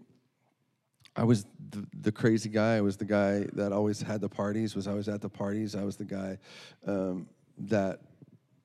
I 1.17 1.25
was 1.25 1.47
the, 1.71 1.87
the, 2.01 2.13
crazy 2.13 2.49
guy. 2.49 2.77
I 2.77 2.81
was 2.83 2.97
the 2.97 3.05
guy 3.05 3.47
that 3.55 3.73
always 3.73 4.03
had 4.03 4.21
the 4.21 4.29
parties. 4.29 4.77
Was 4.77 4.87
always 4.87 5.09
at 5.09 5.23
the 5.23 5.29
parties. 5.29 5.75
I 5.75 5.83
was 5.83 5.97
the 5.97 6.05
guy 6.05 6.39
um, 6.87 7.27
that 7.59 8.01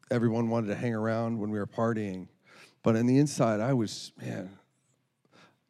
everyone 0.09 0.49
wanted 0.49 0.67
to 0.67 0.75
hang 0.75 0.93
around 0.93 1.39
when 1.39 1.49
we 1.49 1.59
were 1.59 1.67
partying. 1.67 2.27
But 2.83 2.95
on 2.97 3.05
the 3.05 3.17
inside, 3.17 3.59
I 3.61 3.73
was 3.73 4.11
man. 4.21 4.57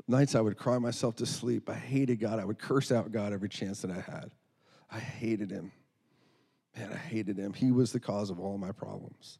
Nights 0.07 0.33
I 0.35 0.41
would 0.41 0.57
cry 0.57 0.77
myself 0.79 1.15
to 1.17 1.25
sleep. 1.25 1.69
I 1.69 1.75
hated 1.75 2.19
God. 2.19 2.39
I 2.39 2.45
would 2.45 2.57
curse 2.57 2.91
out 2.91 3.11
God 3.11 3.31
every 3.31 3.47
chance 3.47 3.81
that 3.83 3.91
I 3.91 4.01
had. 4.01 4.31
I 4.89 4.99
hated 4.99 5.51
Him. 5.51 5.71
Man, 6.75 6.91
I 6.93 6.97
hated 6.97 7.37
him. 7.37 7.53
He 7.53 7.71
was 7.71 7.91
the 7.91 7.99
cause 7.99 8.29
of 8.29 8.39
all 8.39 8.57
my 8.57 8.71
problems. 8.71 9.39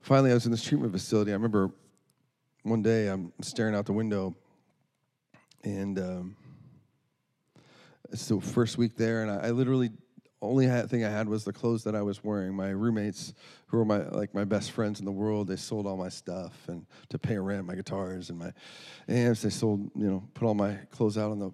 Finally, 0.00 0.30
I 0.30 0.34
was 0.34 0.46
in 0.46 0.50
this 0.50 0.62
treatment 0.62 0.92
facility. 0.92 1.32
I 1.32 1.34
remember 1.34 1.70
one 2.68 2.82
day 2.82 3.08
I'm 3.08 3.32
staring 3.40 3.74
out 3.74 3.86
the 3.86 3.92
window, 3.92 4.36
and 5.64 5.98
um, 5.98 6.36
it's 8.10 8.28
the 8.28 8.40
first 8.40 8.76
week 8.76 8.96
there, 8.96 9.22
and 9.22 9.30
I, 9.30 9.48
I 9.48 9.50
literally 9.50 9.90
only 10.40 10.66
had, 10.66 10.88
thing 10.88 11.04
I 11.04 11.08
had 11.08 11.28
was 11.28 11.44
the 11.44 11.52
clothes 11.52 11.82
that 11.84 11.94
I 11.94 12.02
was 12.02 12.22
wearing. 12.22 12.54
My 12.54 12.68
roommates, 12.68 13.34
who 13.66 13.78
were 13.78 13.84
my 13.84 14.02
like 14.08 14.34
my 14.34 14.44
best 14.44 14.72
friends 14.72 15.00
in 15.00 15.06
the 15.06 15.12
world, 15.12 15.48
they 15.48 15.56
sold 15.56 15.86
all 15.86 15.96
my 15.96 16.08
stuff 16.08 16.52
and 16.68 16.86
to 17.08 17.18
pay 17.18 17.38
rent, 17.38 17.66
my 17.66 17.74
guitars 17.74 18.30
and 18.30 18.38
my 18.38 18.52
amps. 19.08 19.42
They 19.42 19.50
sold, 19.50 19.90
you 19.96 20.06
know, 20.06 20.22
put 20.34 20.46
all 20.46 20.54
my 20.54 20.74
clothes 20.90 21.18
out 21.18 21.30
on 21.30 21.38
the 21.38 21.50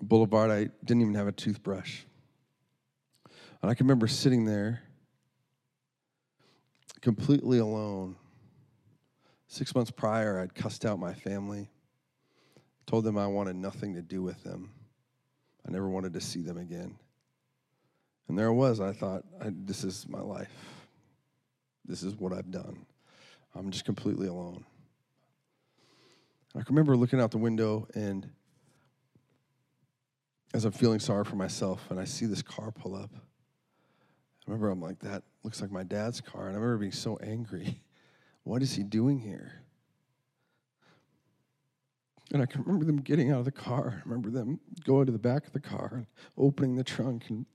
boulevard. 0.00 0.50
I 0.50 0.68
didn't 0.84 1.02
even 1.02 1.14
have 1.14 1.28
a 1.28 1.32
toothbrush, 1.32 2.02
and 3.62 3.70
I 3.70 3.74
can 3.74 3.86
remember 3.86 4.06
sitting 4.06 4.44
there 4.44 4.82
completely 7.00 7.58
alone. 7.58 8.16
Six 9.54 9.72
months 9.72 9.92
prior, 9.92 10.40
I'd 10.40 10.52
cussed 10.52 10.84
out 10.84 10.98
my 10.98 11.14
family, 11.14 11.70
told 12.86 13.04
them 13.04 13.16
I 13.16 13.28
wanted 13.28 13.54
nothing 13.54 13.94
to 13.94 14.02
do 14.02 14.20
with 14.20 14.42
them. 14.42 14.72
I 15.64 15.70
never 15.70 15.88
wanted 15.88 16.12
to 16.14 16.20
see 16.20 16.42
them 16.42 16.58
again. 16.58 16.96
And 18.26 18.36
there 18.36 18.48
I 18.48 18.50
was. 18.50 18.80
I 18.80 18.90
thought, 18.90 19.22
I, 19.40 19.52
this 19.52 19.84
is 19.84 20.08
my 20.08 20.18
life. 20.18 20.50
This 21.84 22.02
is 22.02 22.16
what 22.16 22.32
I've 22.32 22.50
done. 22.50 22.84
I'm 23.54 23.70
just 23.70 23.84
completely 23.84 24.26
alone. 24.26 24.64
I 26.56 26.62
can 26.62 26.74
remember 26.74 26.96
looking 26.96 27.20
out 27.20 27.30
the 27.30 27.38
window 27.38 27.86
and 27.94 28.28
as 30.52 30.64
I'm 30.64 30.72
feeling 30.72 30.98
sorry 30.98 31.24
for 31.24 31.36
myself 31.36 31.80
and 31.90 32.00
I 32.00 32.06
see 32.06 32.26
this 32.26 32.42
car 32.42 32.72
pull 32.72 32.96
up. 32.96 33.10
I 33.14 34.50
remember 34.50 34.70
I'm 34.70 34.82
like, 34.82 34.98
that 34.98 35.22
looks 35.44 35.60
like 35.60 35.70
my 35.70 35.84
dad's 35.84 36.20
car. 36.20 36.48
And 36.48 36.56
I 36.56 36.58
remember 36.58 36.78
being 36.78 36.90
so 36.90 37.18
angry. 37.18 37.80
What 38.44 38.62
is 38.62 38.74
he 38.74 38.82
doing 38.82 39.18
here? 39.18 39.64
And 42.32 42.42
I 42.42 42.46
can 42.46 42.62
remember 42.62 42.84
them 42.84 42.96
getting 42.96 43.30
out 43.30 43.38
of 43.38 43.44
the 43.44 43.52
car. 43.52 43.94
I 43.96 44.08
remember 44.08 44.30
them 44.30 44.60
going 44.84 45.06
to 45.06 45.12
the 45.12 45.18
back 45.18 45.46
of 45.46 45.52
the 45.52 45.60
car 45.60 45.90
and 45.94 46.06
opening 46.36 46.74
the 46.74 46.84
trunk 46.84 47.24
and 47.28 47.46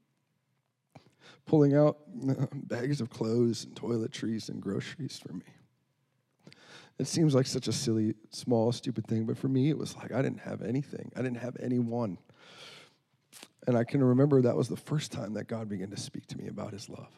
pulling 1.46 1.76
out 1.76 1.98
uh, 2.28 2.46
bags 2.54 3.02
of 3.02 3.10
clothes 3.10 3.66
and 3.66 3.76
toiletries 3.76 4.50
and 4.50 4.62
groceries 4.62 5.20
for 5.20 5.34
me. 5.34 5.46
It 6.98 7.08
seems 7.08 7.34
like 7.34 7.48
such 7.48 7.68
a 7.68 7.72
silly, 7.72 8.14
small, 8.30 8.72
stupid 8.72 9.08
thing, 9.08 9.26
but 9.26 9.38
for 9.38 9.48
me, 9.48 9.70
it 9.70 9.78
was 9.78 9.96
like 9.96 10.12
I 10.12 10.22
didn't 10.22 10.42
have 10.42 10.62
anything. 10.62 11.12
I 11.16 11.22
didn't 11.22 11.38
have 11.38 11.56
anyone. 11.62 12.18
And 13.68 13.78
I 13.78 13.84
can 13.84 14.04
remember 14.04 14.42
that 14.42 14.56
was 14.56 14.68
the 14.68 14.78
first 14.78 15.12
time 15.12 15.34
that 15.34 15.48
God 15.48 15.70
began 15.70 15.90
to 15.92 15.98
speak 15.98 16.26
to 16.28 16.38
me 16.38 16.48
about 16.48 16.74
his 16.74 16.90
love. 16.90 17.12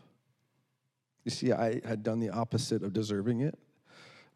You 1.23 1.31
see, 1.31 1.51
I 1.51 1.81
had 1.85 2.03
done 2.03 2.19
the 2.19 2.29
opposite 2.29 2.83
of 2.83 2.93
deserving 2.93 3.41
it. 3.41 3.57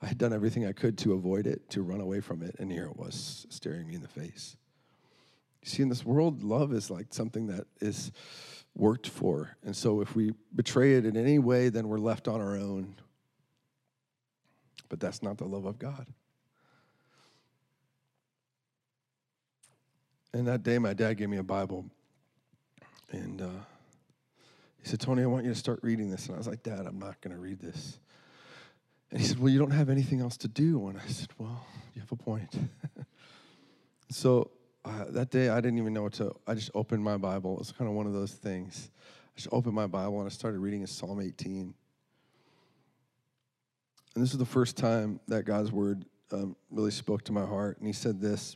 I 0.02 0.08
had 0.08 0.18
done 0.18 0.34
everything 0.34 0.66
I 0.66 0.72
could 0.72 0.98
to 1.00 1.14
avoid 1.14 1.48
it, 1.48 1.70
to 1.72 1.82
run 1.82 2.02
away 2.02 2.20
from 2.20 2.44
it, 2.44 2.56
and 2.60 2.72
here 2.72 2.86
it 2.86 2.98
was 2.98 3.48
staring 3.50 3.88
me 3.88 3.96
in 3.96 4.02
the 4.02 4.08
face. 4.08 4.58
You 5.64 5.70
see, 5.70 5.82
in 5.82 5.90
this 5.90 6.06
world, 6.06 6.44
love 6.44 6.74
is 6.74 6.92
like 6.92 7.08
something 7.12 7.48
that 7.48 7.66
is 7.82 8.12
worked 8.76 9.08
for. 9.08 9.58
And 9.64 9.76
so 9.76 10.02
if 10.02 10.16
we 10.16 10.34
betray 10.54 10.96
it 10.96 11.06
in 11.06 11.18
any 11.18 11.40
way, 11.40 11.70
then 11.70 11.88
we're 11.88 11.98
left 11.98 12.28
on 12.28 12.40
our 12.40 12.56
own. 12.56 12.96
But 14.90 15.00
that's 15.00 15.24
not 15.24 15.38
the 15.38 15.46
love 15.46 15.66
of 15.66 15.80
God. 15.80 16.06
And 20.34 20.48
that 20.48 20.64
day, 20.64 20.78
my 20.78 20.94
dad 20.94 21.14
gave 21.14 21.30
me 21.30 21.38
a 21.38 21.44
Bible. 21.44 21.86
And 23.12 23.42
uh, 23.42 23.48
he 24.86 24.92
said, 24.92 25.00
Tony, 25.00 25.24
I 25.24 25.26
want 25.26 25.46
you 25.46 25.52
to 25.52 25.58
start 25.58 25.80
reading 25.82 26.12
this. 26.12 26.28
And 26.28 26.36
I 26.36 26.38
was 26.38 26.48
like, 26.48 26.62
Dad, 26.62 26.86
I'm 26.86 27.00
not 27.00 27.20
going 27.20 27.36
to 27.36 27.42
read 27.42 27.60
this. 27.60 27.98
And 29.10 29.20
he 29.20 29.26
said, 29.26 29.40
Well, 29.40 29.50
you 29.50 29.58
don't 29.58 29.72
have 29.72 29.90
anything 29.90 30.22
else 30.22 30.38
to 30.38 30.48
do. 30.48 30.88
And 30.90 31.00
I 31.00 31.08
said, 31.08 31.30
Well, 31.40 31.66
you 31.96 32.02
have 32.02 32.12
a 32.12 32.16
point. 32.16 32.56
so 34.12 34.52
uh, 34.86 35.06
that 35.10 35.32
day, 35.32 35.50
I 35.50 35.60
didn't 35.60 35.80
even 35.80 35.92
know 35.92 36.04
what 36.04 36.14
to, 36.14 36.36
I 36.46 36.54
just 36.54 36.70
opened 36.76 37.04
my 37.04 37.18
Bible. 37.18 37.54
It 37.54 37.60
was 37.60 37.72
kind 37.72 37.90
of 37.90 37.96
one 37.96 38.06
of 38.06 38.14
those 38.14 38.34
things. 38.34 38.92
I 39.36 39.38
just 39.38 39.50
opened 39.52 39.74
my 39.74 39.88
Bible 39.88 40.20
and 40.20 40.28
I 40.28 40.30
started 40.30 40.60
reading 40.60 40.82
in 40.82 40.88
Psalm 40.88 41.20
18. 41.20 41.74
And 44.14 44.24
this 44.24 44.34
is 44.34 44.38
the 44.38 44.46
first 44.46 44.78
time 44.78 45.20
that 45.28 45.46
God's 45.46 45.72
word 45.72 46.06
um, 46.32 46.56
really 46.70 46.92
spoke 46.92 47.24
to 47.24 47.32
my 47.32 47.44
heart. 47.44 47.80
And 47.80 47.88
he 47.88 47.94
said 47.94 48.22
this 48.22 48.56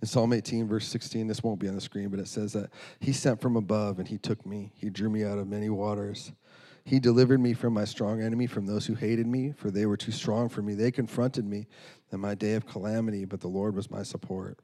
in 0.00 0.08
Psalm 0.08 0.32
18, 0.32 0.66
verse 0.68 0.86
16, 0.88 1.26
this 1.26 1.42
won't 1.42 1.60
be 1.60 1.68
on 1.68 1.74
the 1.74 1.80
screen, 1.80 2.08
but 2.08 2.20
it 2.20 2.28
says 2.28 2.52
that 2.52 2.70
He 3.00 3.12
sent 3.12 3.40
from 3.40 3.56
above 3.56 3.98
and 3.98 4.08
He 4.08 4.18
took 4.18 4.44
me. 4.44 4.72
He 4.74 4.90
drew 4.90 5.08
me 5.08 5.24
out 5.24 5.38
of 5.38 5.46
many 5.46 5.68
waters. 5.68 6.32
He 6.84 6.98
delivered 6.98 7.40
me 7.40 7.54
from 7.54 7.74
my 7.74 7.84
strong 7.84 8.20
enemy, 8.20 8.46
from 8.46 8.66
those 8.66 8.86
who 8.86 8.94
hated 8.94 9.26
me, 9.26 9.52
for 9.52 9.70
they 9.70 9.86
were 9.86 9.96
too 9.96 10.10
strong 10.10 10.48
for 10.48 10.62
me. 10.62 10.74
They 10.74 10.90
confronted 10.90 11.44
me 11.44 11.68
in 12.10 12.20
my 12.20 12.34
day 12.34 12.54
of 12.54 12.66
calamity, 12.66 13.24
but 13.24 13.40
the 13.40 13.48
Lord 13.48 13.76
was 13.76 13.90
my 13.90 14.02
support. 14.02 14.58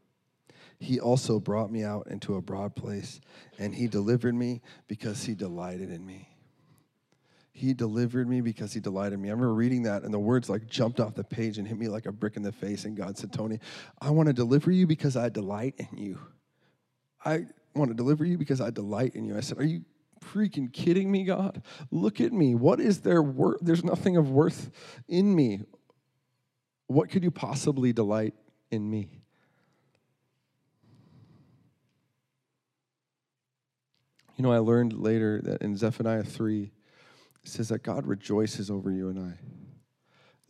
He 0.80 0.98
also 1.00 1.40
brought 1.40 1.70
me 1.70 1.84
out 1.84 2.08
into 2.08 2.36
a 2.36 2.42
broad 2.42 2.74
place, 2.74 3.20
and 3.58 3.74
He 3.74 3.86
delivered 3.86 4.34
me 4.34 4.62
because 4.88 5.24
He 5.24 5.34
delighted 5.34 5.90
in 5.90 6.04
me. 6.04 6.28
He 7.58 7.74
delivered 7.74 8.28
me 8.28 8.40
because 8.40 8.72
he 8.72 8.78
delighted 8.78 9.18
me. 9.18 9.30
I 9.30 9.32
remember 9.32 9.52
reading 9.52 9.82
that 9.82 10.04
and 10.04 10.14
the 10.14 10.18
words 10.18 10.48
like 10.48 10.68
jumped 10.68 11.00
off 11.00 11.16
the 11.16 11.24
page 11.24 11.58
and 11.58 11.66
hit 11.66 11.76
me 11.76 11.88
like 11.88 12.06
a 12.06 12.12
brick 12.12 12.36
in 12.36 12.42
the 12.44 12.52
face. 12.52 12.84
And 12.84 12.96
God 12.96 13.18
said, 13.18 13.32
Tony, 13.32 13.58
I 14.00 14.10
want 14.10 14.28
to 14.28 14.32
deliver 14.32 14.70
you 14.70 14.86
because 14.86 15.16
I 15.16 15.28
delight 15.28 15.74
in 15.76 15.98
you. 15.98 16.20
I 17.24 17.46
want 17.74 17.90
to 17.90 17.96
deliver 17.96 18.24
you 18.24 18.38
because 18.38 18.60
I 18.60 18.70
delight 18.70 19.16
in 19.16 19.24
you. 19.24 19.36
I 19.36 19.40
said, 19.40 19.58
Are 19.58 19.64
you 19.64 19.84
freaking 20.20 20.72
kidding 20.72 21.10
me, 21.10 21.24
God? 21.24 21.60
Look 21.90 22.20
at 22.20 22.32
me. 22.32 22.54
What 22.54 22.78
is 22.78 23.00
there 23.00 23.24
worth? 23.24 23.58
There's 23.60 23.82
nothing 23.82 24.16
of 24.16 24.30
worth 24.30 24.70
in 25.08 25.34
me. 25.34 25.62
What 26.86 27.10
could 27.10 27.24
you 27.24 27.32
possibly 27.32 27.92
delight 27.92 28.34
in 28.70 28.88
me? 28.88 29.20
You 34.36 34.44
know, 34.44 34.52
I 34.52 34.58
learned 34.58 34.92
later 34.92 35.40
that 35.42 35.60
in 35.60 35.76
Zephaniah 35.76 36.22
3, 36.22 36.70
it 37.48 37.52
says 37.52 37.68
that 37.70 37.82
God 37.82 38.06
rejoices 38.06 38.70
over 38.70 38.90
you 38.90 39.08
and 39.08 39.18
I. 39.18 39.32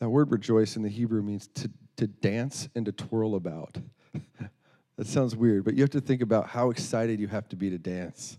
That 0.00 0.08
word 0.08 0.32
rejoice 0.32 0.74
in 0.74 0.82
the 0.82 0.88
Hebrew 0.88 1.22
means 1.22 1.46
to, 1.54 1.70
to 1.96 2.08
dance 2.08 2.68
and 2.74 2.84
to 2.87 2.92
twirl 2.92 3.37
about. 3.37 3.78
that 4.96 5.06
sounds 5.06 5.37
weird, 5.37 5.64
but 5.64 5.74
you 5.74 5.82
have 5.82 5.90
to 5.90 6.00
think 6.00 6.22
about 6.22 6.48
how 6.48 6.70
excited 6.70 7.20
you 7.20 7.28
have 7.28 7.48
to 7.50 7.56
be 7.56 7.70
to 7.70 7.78
dance. 7.78 8.37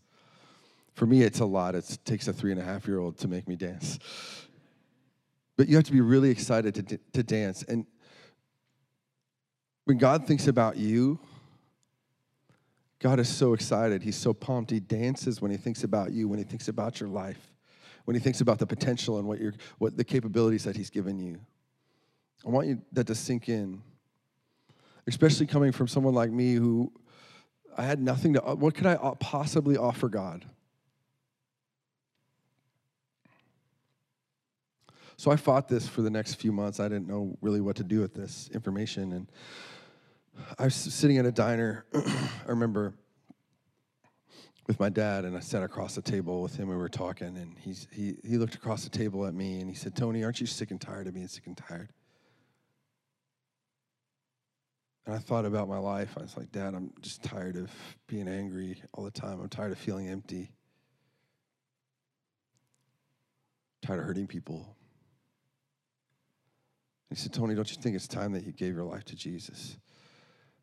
For 0.94 1.06
me, 1.06 1.22
it's 1.22 1.40
a 1.40 1.46
lot. 1.46 1.74
It's, 1.74 1.94
it 1.94 2.04
takes 2.04 2.28
a 2.28 2.34
three 2.34 2.52
and 2.52 2.60
a 2.60 2.64
half 2.64 2.86
year 2.86 3.00
old 3.00 3.18
to 3.20 3.30
make 3.30 3.48
me 3.48 3.56
dance. 3.56 3.98
But 5.56 5.70
you 5.70 5.78
have 5.78 5.86
to 5.86 5.94
be 5.94 6.02
really 6.02 6.30
excited 6.30 6.76
to, 6.76 7.00
to 7.14 7.24
dance. 7.24 7.64
And 7.64 7.86
when 9.86 9.98
God 9.98 10.28
thinks 10.28 10.50
about 10.50 10.76
you, 10.76 11.18
God 13.00 13.22
is 13.22 13.30
so 13.30 13.54
excited. 13.54 14.04
He's 14.04 14.18
so 14.18 14.34
pumped. 14.34 14.70
He 14.70 14.82
dances 14.82 15.42
when 15.42 15.50
he 15.50 15.56
thinks 15.56 15.86
about 15.86 16.12
you, 16.12 16.28
when 16.28 16.40
he 16.40 16.46
thinks 16.46 16.68
about 16.68 17.00
your 17.00 17.08
life 17.08 17.50
when 18.10 18.16
he 18.16 18.20
thinks 18.20 18.42
about 18.42 18.58
the 18.58 18.66
potential 18.66 19.20
and 19.20 19.28
what, 19.28 19.38
what 19.78 19.96
the 19.96 20.04
capabilities 20.04 20.64
that 20.64 20.76
he's 20.76 20.90
given 20.90 21.20
you. 21.20 21.40
I 22.44 22.50
want 22.50 22.66
you 22.66 22.82
that 22.94 23.06
to 23.06 23.14
sink 23.14 23.50
in, 23.50 23.84
especially 25.06 25.46
coming 25.46 25.72
from 25.72 25.88
someone 25.88 26.16
like 26.16 26.32
me 26.32 26.56
who 26.56 26.92
I 27.78 27.84
had 27.84 28.02
nothing 28.02 28.34
to, 28.34 28.40
what 28.40 28.74
could 28.74 28.88
I 28.88 28.96
possibly 29.20 29.78
offer 29.78 30.10
God? 30.10 30.44
So 35.16 35.30
I 35.30 35.36
fought 35.36 35.68
this 35.68 35.88
for 35.88 36.02
the 36.02 36.10
next 36.10 36.34
few 36.42 36.52
months. 36.52 36.80
I 36.80 36.90
didn't 36.90 37.08
know 37.08 37.38
really 37.42 37.62
what 37.62 37.76
to 37.76 37.84
do 37.84 38.00
with 38.00 38.16
this 38.16 38.50
information. 38.56 39.14
And 39.14 39.32
I 40.58 40.64
was 40.64 40.74
sitting 40.74 41.20
at 41.20 41.28
a 41.28 41.32
diner. 41.32 41.86
I 41.94 42.48
remember 42.48 42.96
with 44.70 44.80
my 44.80 44.88
dad, 44.88 45.26
and 45.26 45.36
I 45.36 45.40
sat 45.40 45.64
across 45.64 45.96
the 45.96 46.02
table 46.04 46.44
with 46.44 46.56
him. 46.56 46.70
We 46.70 46.76
were 46.76 46.90
talking, 46.90 47.36
and 47.38 47.58
he's, 47.58 47.88
he, 47.92 48.18
he 48.24 48.38
looked 48.38 48.54
across 48.54 48.84
the 48.84 48.92
table 48.92 49.26
at 49.26 49.34
me 49.34 49.62
and 49.62 49.68
he 49.68 49.76
said, 49.76 49.96
Tony, 49.96 50.24
aren't 50.24 50.40
you 50.40 50.46
sick 50.46 50.70
and 50.70 50.80
tired 50.80 51.08
of 51.08 51.16
being 51.16 51.28
sick 51.28 51.48
and 51.48 51.58
tired? 51.58 51.90
And 55.08 55.16
I 55.16 55.18
thought 55.18 55.46
about 55.46 55.68
my 55.68 55.80
life. 55.80 56.14
I 56.16 56.22
was 56.22 56.38
like, 56.38 56.52
Dad, 56.52 56.76
I'm 56.76 56.92
just 57.02 57.24
tired 57.24 57.56
of 57.56 57.72
being 58.06 58.28
angry 58.28 58.80
all 58.94 59.04
the 59.04 59.10
time. 59.10 59.42
I'm 59.42 59.50
tired 59.50 59.72
of 59.72 59.80
feeling 59.80 60.08
empty. 60.08 60.52
I'm 63.82 63.88
tired 63.88 64.00
of 64.02 64.06
hurting 64.06 64.28
people. 64.28 64.76
He 67.10 67.16
said, 67.16 67.34
Tony, 67.34 67.56
don't 67.56 67.72
you 67.76 67.82
think 67.82 67.96
it's 67.96 68.08
time 68.08 68.34
that 68.34 68.46
you 68.46 68.52
gave 68.52 68.76
your 68.76 68.84
life 68.84 69.06
to 69.06 69.16
Jesus? 69.16 69.78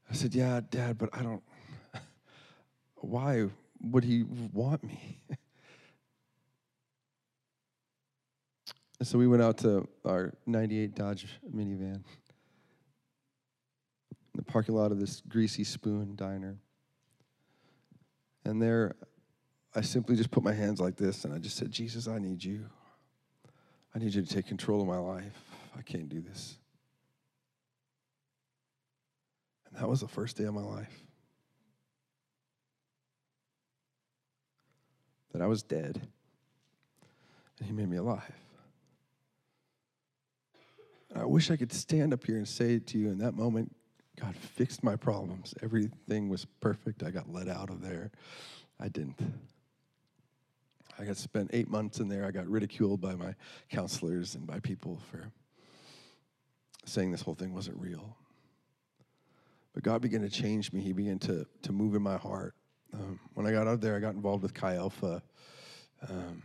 I 0.08 0.14
said, 0.14 0.32
Yeah, 0.32 0.60
Dad, 0.70 0.96
but 0.96 1.08
I 1.12 1.24
don't. 1.24 1.42
Why? 2.94 3.48
Would 3.90 4.04
he 4.04 4.24
want 4.52 4.82
me? 4.82 5.20
so 9.02 9.18
we 9.18 9.26
went 9.26 9.42
out 9.42 9.58
to 9.58 9.86
our 10.04 10.32
98 10.46 10.94
Dodge 10.94 11.26
minivan 11.54 11.94
in 11.96 12.04
the 14.34 14.42
parking 14.42 14.74
lot 14.74 14.92
of 14.92 14.98
this 14.98 15.22
greasy 15.28 15.64
spoon 15.64 16.14
diner. 16.16 16.58
And 18.44 18.60
there, 18.60 18.94
I 19.74 19.80
simply 19.80 20.16
just 20.16 20.30
put 20.30 20.42
my 20.42 20.52
hands 20.52 20.80
like 20.80 20.96
this 20.96 21.24
and 21.24 21.34
I 21.34 21.38
just 21.38 21.56
said, 21.56 21.70
Jesus, 21.70 22.06
I 22.08 22.18
need 22.18 22.42
you. 22.42 22.66
I 23.94 23.98
need 23.98 24.14
you 24.14 24.22
to 24.22 24.34
take 24.34 24.46
control 24.46 24.82
of 24.82 24.86
my 24.86 24.98
life. 24.98 25.40
I 25.76 25.82
can't 25.82 26.08
do 26.08 26.20
this. 26.20 26.58
And 29.68 29.80
that 29.80 29.88
was 29.88 30.00
the 30.00 30.08
first 30.08 30.36
day 30.36 30.44
of 30.44 30.54
my 30.54 30.62
life. 30.62 31.05
That 35.36 35.42
I 35.42 35.48
was 35.48 35.62
dead, 35.62 36.00
and 37.58 37.66
He 37.66 37.74
made 37.74 37.90
me 37.90 37.98
alive. 37.98 38.22
And 41.10 41.20
I 41.20 41.26
wish 41.26 41.50
I 41.50 41.56
could 41.56 41.74
stand 41.74 42.14
up 42.14 42.24
here 42.24 42.38
and 42.38 42.48
say 42.48 42.78
to 42.78 42.96
you 42.96 43.10
in 43.10 43.18
that 43.18 43.34
moment, 43.34 43.76
God 44.18 44.34
fixed 44.34 44.82
my 44.82 44.96
problems. 44.96 45.52
Everything 45.62 46.30
was 46.30 46.46
perfect. 46.62 47.02
I 47.02 47.10
got 47.10 47.30
let 47.30 47.48
out 47.48 47.68
of 47.68 47.82
there. 47.82 48.12
I 48.80 48.88
didn't. 48.88 49.20
I 50.98 51.04
got 51.04 51.18
spent 51.18 51.50
eight 51.52 51.68
months 51.68 52.00
in 52.00 52.08
there. 52.08 52.24
I 52.24 52.30
got 52.30 52.46
ridiculed 52.48 53.02
by 53.02 53.14
my 53.14 53.34
counselors 53.70 54.36
and 54.36 54.46
by 54.46 54.60
people 54.60 55.02
for 55.10 55.30
saying 56.86 57.12
this 57.12 57.20
whole 57.20 57.34
thing 57.34 57.52
wasn't 57.52 57.76
real. 57.76 58.16
But 59.74 59.82
God 59.82 60.00
began 60.00 60.22
to 60.22 60.30
change 60.30 60.72
me. 60.72 60.80
He 60.80 60.94
began 60.94 61.18
to, 61.18 61.46
to 61.60 61.72
move 61.72 61.94
in 61.94 62.00
my 62.00 62.16
heart. 62.16 62.54
Um, 62.96 63.20
when 63.34 63.46
I 63.46 63.52
got 63.52 63.66
out 63.66 63.74
of 63.74 63.80
there, 63.80 63.96
I 63.96 64.00
got 64.00 64.14
involved 64.14 64.42
with 64.42 64.54
Chi 64.54 64.76
Alpha. 64.76 65.22
Um, 66.08 66.42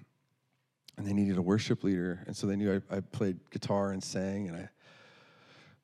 and 0.97 1.07
they 1.07 1.13
needed 1.13 1.37
a 1.37 1.41
worship 1.41 1.83
leader. 1.83 2.23
And 2.27 2.35
so 2.35 2.47
they 2.47 2.55
knew 2.55 2.81
I, 2.91 2.97
I 2.97 2.99
played 2.99 3.37
guitar 3.49 3.91
and 3.91 4.03
sang. 4.03 4.49
And 4.49 4.57
I, 4.57 4.69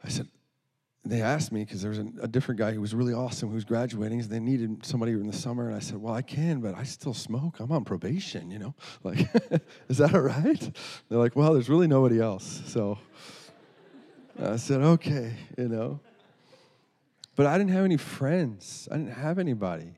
I 0.03 0.09
said, 0.09 0.27
they 1.05 1.21
asked 1.21 1.51
me 1.51 1.63
because 1.63 1.81
there 1.81 1.89
was 1.89 1.99
a, 1.99 2.07
a, 2.21 2.27
different 2.27 2.59
guy 2.59 2.71
who 2.71 2.81
was 2.81 2.93
really 2.93 3.13
awesome 3.13 3.47
who 3.47 3.55
was 3.55 3.63
graduating. 3.63 4.21
So 4.21 4.27
they 4.27 4.39
needed 4.39 4.85
somebody 4.85 5.13
in 5.13 5.25
the 5.25 5.33
summer, 5.33 5.67
and 5.67 5.75
I 5.75 5.79
said, 5.79 5.97
"Well, 5.97 6.13
I 6.13 6.21
can, 6.21 6.59
but 6.59 6.75
I 6.75 6.83
still 6.83 7.13
smoke. 7.13 7.61
I'm 7.61 7.71
on 7.71 7.85
probation, 7.85 8.51
you 8.51 8.59
know. 8.59 8.75
Like, 9.03 9.19
is 9.89 9.99
that 9.99 10.13
all 10.13 10.19
right?" 10.21 10.71
They're 11.07 11.17
like, 11.17 11.35
"Well, 11.35 11.53
there's 11.53 11.69
really 11.69 11.87
nobody 11.87 12.19
else." 12.19 12.61
So 12.65 12.99
I 14.41 14.57
said, 14.57 14.81
"Okay, 14.81 15.33
you 15.57 15.69
know." 15.69 16.01
But 17.37 17.45
I 17.45 17.57
didn't 17.57 17.71
have 17.71 17.85
any 17.85 17.97
friends. 17.97 18.89
I 18.91 18.97
didn't 18.97 19.13
have 19.13 19.39
anybody. 19.39 19.95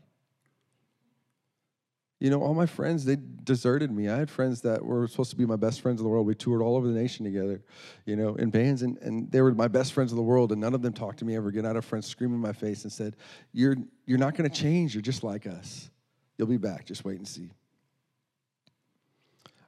You 2.20 2.30
know, 2.30 2.44
all 2.44 2.54
my 2.54 2.66
friends, 2.66 3.06
they 3.06 3.16
deserted 3.46 3.92
me. 3.92 4.10
I 4.10 4.18
had 4.18 4.30
friends 4.30 4.60
that 4.62 4.84
were 4.84 5.08
supposed 5.08 5.30
to 5.30 5.38
be 5.38 5.46
my 5.46 5.56
best 5.56 5.80
friends 5.80 6.02
in 6.02 6.04
the 6.04 6.10
world. 6.10 6.28
We 6.28 6.36
toured 6.36 6.62
all 6.62 6.76
over 6.76 6.86
the 6.86 6.94
nation 6.94 7.24
together, 7.24 7.62
you 8.06 8.18
know, 8.18 8.36
in 8.36 8.50
bands, 8.50 8.82
and, 8.82 8.98
and 8.98 9.32
they 9.32 9.42
were 9.42 9.54
my 9.54 9.70
best 9.70 9.94
friends 9.94 10.12
in 10.12 10.18
the 10.18 10.24
world, 10.24 10.52
and 10.52 10.60
none 10.60 10.74
of 10.74 10.82
them 10.82 10.92
talked 10.92 11.20
to 11.20 11.26
me 11.26 11.38
ever 11.38 11.48
again. 11.48 11.64
I 11.64 11.70
had 11.70 11.78
a 11.78 11.82
friend 11.82 12.04
scream 12.04 12.34
in 12.34 12.40
my 12.40 12.52
face 12.52 12.84
and 12.84 12.92
said, 12.92 13.16
You're, 13.54 13.78
you're 14.06 14.18
not 14.18 14.36
going 14.36 14.50
to 14.50 14.56
change. 14.56 14.94
You're 14.94 15.02
just 15.02 15.24
like 15.24 15.48
us. 15.48 15.90
You'll 16.38 16.50
be 16.50 16.58
back. 16.58 16.86
Just 16.86 17.06
wait 17.06 17.18
and 17.20 17.28
see. 17.28 17.52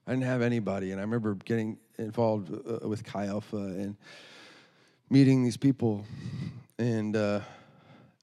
I 0.06 0.12
didn't 0.12 0.26
have 0.26 0.42
anybody, 0.42 0.92
and 0.92 1.00
I 1.00 1.04
remember 1.04 1.36
getting 1.36 1.78
involved 1.98 2.52
uh, 2.54 2.86
with 2.86 3.06
Chi 3.06 3.28
Alpha 3.28 3.56
and 3.56 3.96
meeting 5.10 5.42
these 5.44 5.58
people, 5.58 6.06
and 6.78 7.16
uh, 7.16 7.40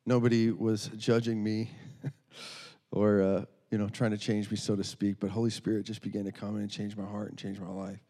nobody 0.04 0.50
was 0.50 0.90
judging 0.98 1.42
me 1.42 1.70
or, 2.90 3.22
uh, 3.22 3.44
you 3.70 3.78
know, 3.78 3.88
trying 3.88 4.12
to 4.12 4.18
change 4.18 4.50
me, 4.50 4.56
so 4.56 4.76
to 4.76 4.84
speak. 4.84 5.16
But 5.20 5.30
Holy 5.30 5.50
Spirit 5.50 5.84
just 5.86 6.02
began 6.02 6.24
to 6.24 6.32
come 6.32 6.56
in 6.56 6.62
and 6.62 6.70
change 6.70 6.96
my 6.96 7.04
heart 7.04 7.28
and 7.28 7.38
change 7.38 7.60
my 7.60 7.68
life. 7.68 8.00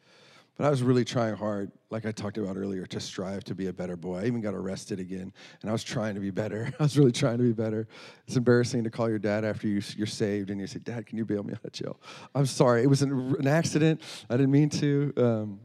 But 0.58 0.66
I 0.66 0.70
was 0.70 0.82
really 0.82 1.04
trying 1.04 1.36
hard, 1.36 1.70
like 1.88 2.04
I 2.04 2.10
talked 2.10 2.36
about 2.36 2.56
earlier, 2.56 2.84
to 2.84 2.98
strive 2.98 3.44
to 3.44 3.54
be 3.54 3.68
a 3.68 3.72
better 3.72 3.96
boy. 3.96 4.18
I 4.18 4.24
even 4.24 4.40
got 4.40 4.54
arrested 4.54 4.98
again, 4.98 5.32
and 5.60 5.70
I 5.70 5.72
was 5.72 5.84
trying 5.84 6.16
to 6.16 6.20
be 6.20 6.30
better. 6.30 6.72
I 6.80 6.82
was 6.82 6.98
really 6.98 7.12
trying 7.12 7.38
to 7.38 7.44
be 7.44 7.52
better. 7.52 7.86
It's 8.26 8.36
embarrassing 8.36 8.82
to 8.82 8.90
call 8.90 9.08
your 9.08 9.20
dad 9.20 9.44
after 9.44 9.68
you, 9.68 9.80
you're 9.96 10.08
saved 10.08 10.50
and 10.50 10.60
you 10.60 10.66
say, 10.66 10.80
Dad, 10.80 11.06
can 11.06 11.16
you 11.16 11.24
bail 11.24 11.44
me 11.44 11.52
out 11.52 11.64
of 11.64 11.72
jail? 11.72 12.00
I'm 12.34 12.46
sorry. 12.46 12.82
It 12.82 12.88
was 12.88 13.02
an, 13.02 13.36
an 13.38 13.46
accident. 13.46 14.02
I 14.28 14.36
didn't 14.36 14.50
mean 14.50 14.68
to. 14.70 15.12
Um, 15.16 15.60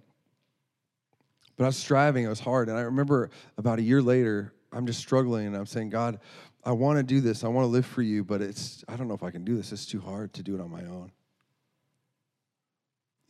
but 1.58 1.64
I 1.64 1.68
was 1.68 1.78
striving. 1.78 2.26
It 2.26 2.30
was 2.30 2.40
hard. 2.40 2.70
And 2.70 2.78
I 2.78 2.82
remember 2.82 3.32
about 3.58 3.80
a 3.80 3.84
year 3.84 4.02
later, 4.02 4.54
I'm 4.72 4.86
just 4.86 5.00
struggling, 5.00 5.48
and 5.48 5.56
I'm 5.56 5.66
saying, 5.66 5.90
God, 5.90 6.20
I 6.66 6.72
want 6.72 6.98
to 6.98 7.04
do 7.04 7.20
this. 7.20 7.44
I 7.44 7.50
want 7.50 7.66
to 7.66 7.70
live 7.70 7.86
for 7.86 8.02
you, 8.02 8.24
but 8.24 8.42
it's 8.42 8.84
I 8.88 8.96
don't 8.96 9.08
know 9.08 9.14
if 9.14 9.24
I 9.24 9.32
can 9.32 9.44
do 9.44 9.56
this. 9.56 9.72
It's 9.72 9.86
too 9.86 10.00
hard 10.00 10.34
to 10.34 10.44
do 10.44 10.56
it 10.56 10.62
on 10.62 10.72
my 10.72 10.82
own. 10.82 11.12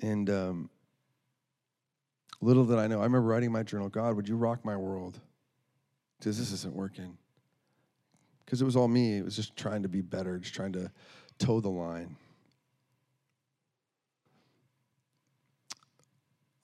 And 0.01 0.29
um, 0.29 0.69
little 2.41 2.65
did 2.65 2.77
I 2.77 2.87
know, 2.87 2.99
I 2.99 3.03
remember 3.03 3.27
writing 3.27 3.51
my 3.51 3.63
journal, 3.63 3.89
God, 3.89 4.15
would 4.15 4.27
you 4.27 4.35
rock 4.35 4.63
my 4.65 4.75
world? 4.75 5.19
Because 6.19 6.37
this 6.37 6.51
isn't 6.51 6.75
working. 6.75 7.17
Because 8.45 8.61
it 8.61 8.65
was 8.65 8.75
all 8.75 8.87
me. 8.87 9.17
It 9.17 9.25
was 9.25 9.35
just 9.35 9.55
trying 9.55 9.83
to 9.83 9.89
be 9.89 10.01
better, 10.01 10.37
just 10.37 10.53
trying 10.53 10.73
to 10.73 10.91
toe 11.39 11.59
the 11.59 11.69
line. 11.69 12.17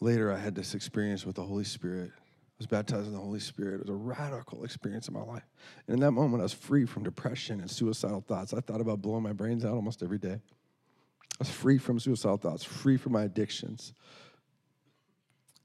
Later, 0.02 0.32
I 0.32 0.38
had 0.38 0.56
this 0.56 0.76
experience 0.76 1.26
with 1.26 1.36
the 1.36 1.44
Holy 1.44 1.64
Spirit 1.64 2.12
was 2.60 2.68
baptized 2.68 3.08
in 3.08 3.14
the 3.14 3.20
Holy 3.20 3.40
Spirit. 3.40 3.76
It 3.76 3.88
was 3.88 3.90
a 3.90 3.94
radical 3.94 4.66
experience 4.66 5.08
in 5.08 5.14
my 5.14 5.24
life. 5.24 5.48
And 5.88 5.96
in 5.96 6.00
that 6.02 6.12
moment, 6.12 6.42
I 6.42 6.44
was 6.44 6.54
free 6.54 6.86
from 6.86 7.04
depression 7.04 7.62
and 7.62 7.72
suicidal 7.72 8.22
thoughts. 8.22 8.54
I 8.54 8.60
thought 8.60 8.82
about 8.82 9.02
blowing 9.02 9.24
my 9.24 9.32
brains 9.32 9.64
out 9.64 9.74
almost 9.74 10.04
every 10.04 10.18
day. 10.18 10.42
I 10.42 11.36
was 11.40 11.50
free 11.50 11.78
from 11.78 12.00
suicidal 12.00 12.38
thoughts, 12.38 12.66
free 12.66 12.98
from 12.98 13.14
my 13.14 13.24
addictions, 13.24 13.94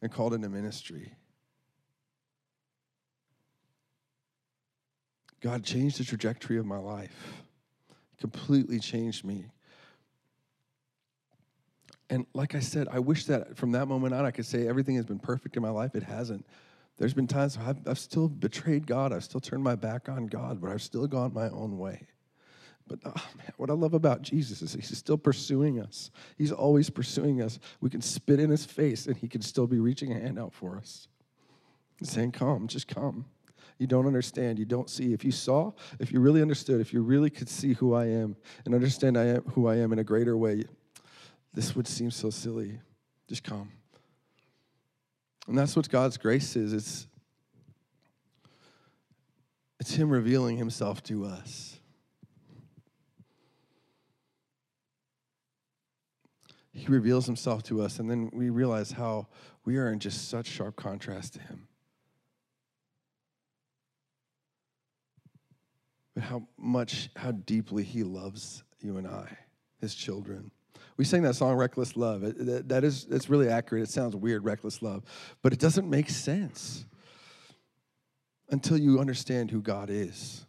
and 0.01 0.11
called 0.11 0.35
into 0.35 0.49
ministry. 0.49 1.13
God 5.41 5.65
changed 5.65 5.99
the 5.99 6.05
trajectory 6.05 6.59
of 6.59 6.65
my 6.65 6.79
life, 6.79 7.43
completely 8.21 8.79
changed 8.79 9.25
me. 9.25 9.47
And 12.09 12.25
like 12.35 12.55
I 12.55 12.61
said, 12.61 12.87
I 12.89 13.01
wish 13.01 13.25
that 13.27 13.57
from 13.57 13.73
that 13.73 13.87
moment 13.87 14.15
on 14.15 14.25
I 14.25 14.31
could 14.31 14.47
say 14.47 14.69
everything 14.69 14.95
has 14.95 15.05
been 15.05 15.19
perfect 15.19 15.57
in 15.57 15.63
my 15.63 15.71
life. 15.71 15.97
It 15.97 16.05
hasn't. 16.05 16.47
There's 16.97 17.15
been 17.15 17.27
times 17.27 17.59
I've, 17.61 17.79
I've 17.87 17.99
still 17.99 18.29
betrayed 18.29 18.87
God. 18.87 19.13
I've 19.13 19.25
still 19.25 19.41
turned 19.41 19.65
my 19.65 19.75
back 19.75 20.09
on 20.09 20.27
God, 20.27 20.61
but 20.61 20.71
I've 20.71 20.83
still 20.83 21.07
gone 21.07 21.35
my 21.35 21.49
own 21.49 21.79
way. 21.79 22.07
But 22.87 23.01
oh 23.05 23.29
man, 23.37 23.51
what 23.57 23.71
I 23.71 23.73
love 23.73 23.95
about 23.95 24.23
Jesus 24.23 24.61
is 24.61 24.75
he's 24.75 24.97
still 24.97 25.17
pursuing 25.17 25.81
us. 25.81 26.11
He's 26.37 26.53
always 26.53 26.91
pursuing 26.91 27.41
us. 27.43 27.59
We 27.81 27.91
can 27.91 28.03
spit 28.03 28.41
in 28.41 28.51
his 28.51 28.65
face 28.67 29.07
and 29.07 29.17
he 29.17 29.27
can 29.27 29.41
still 29.41 29.67
be 29.67 29.79
reaching 29.79 30.13
a 30.13 30.21
hand 30.21 30.39
out 30.39 30.53
for 30.53 30.77
us. 30.77 31.09
saying, 32.03 32.33
Come, 32.33 32.69
just 32.69 32.87
come. 32.87 33.25
You 33.79 33.87
don't 33.87 34.07
understand. 34.07 34.59
You 34.59 34.67
don't 34.67 34.89
see. 34.89 35.13
If 35.13 35.25
you 35.25 35.33
saw, 35.33 35.73
if 35.99 36.13
you 36.13 36.21
really 36.21 36.43
understood, 36.43 36.81
if 36.81 36.93
you 36.93 37.03
really 37.03 37.31
could 37.31 37.49
see 37.49 37.73
who 37.73 37.95
I 37.95 38.07
am 38.07 38.37
and 38.65 38.75
understand 38.75 39.17
I 39.17 39.25
am 39.25 39.43
who 39.55 39.67
I 39.67 39.77
am 39.77 39.93
in 39.93 39.99
a 39.99 40.05
greater 40.05 40.37
way, 40.37 40.65
this 41.55 41.75
would 41.75 41.89
seem 41.89 42.11
so 42.11 42.31
silly. 42.31 42.79
Just 43.29 43.43
come. 43.43 43.73
And 45.47 45.59
that's 45.59 45.77
what 45.77 45.89
God's 45.89 46.17
grace 46.17 46.57
is. 46.57 46.73
It's, 46.73 47.07
it's 49.79 49.95
Him 49.95 50.11
revealing 50.11 50.57
Himself 50.57 51.03
to 51.05 51.27
us. 51.27 51.79
He 56.73 56.87
reveals 56.87 57.27
Himself 57.27 57.63
to 57.65 57.83
us, 57.83 57.99
and 57.99 58.11
then 58.11 58.31
we 58.33 58.51
realize 58.51 58.93
how 58.93 59.29
we 59.65 59.77
are 59.77 59.93
in 59.93 60.01
just 60.01 60.29
such 60.29 60.47
sharp 60.47 60.77
contrast 60.77 61.35
to 61.35 61.41
Him. 61.41 61.69
But 66.15 66.25
how 66.25 66.49
much, 66.57 67.11
how 67.17 67.33
deeply 67.33 67.85
He 67.85 68.03
loves 68.03 68.65
you 68.81 68.97
and 68.97 69.07
I, 69.07 69.39
His 69.81 69.95
children 69.95 70.51
we 70.97 71.05
sang 71.05 71.23
that 71.23 71.35
song 71.35 71.55
reckless 71.57 71.97
love. 71.97 72.23
It, 72.23 72.69
that 72.69 72.85
is 72.85 73.07
it's 73.11 73.29
really 73.29 73.49
accurate. 73.49 73.85
It 73.85 73.91
sounds 73.91 74.15
weird 74.15 74.45
reckless 74.45 74.83
love 74.83 75.03
but 75.43 75.53
it 75.53 75.59
doesn't 75.59 75.89
make 75.89 76.09
sense 76.09 76.85
until 78.51 78.77
you 78.77 79.01
understand 79.01 79.51
who 79.51 79.61
god 79.61 79.91
is 79.91 80.47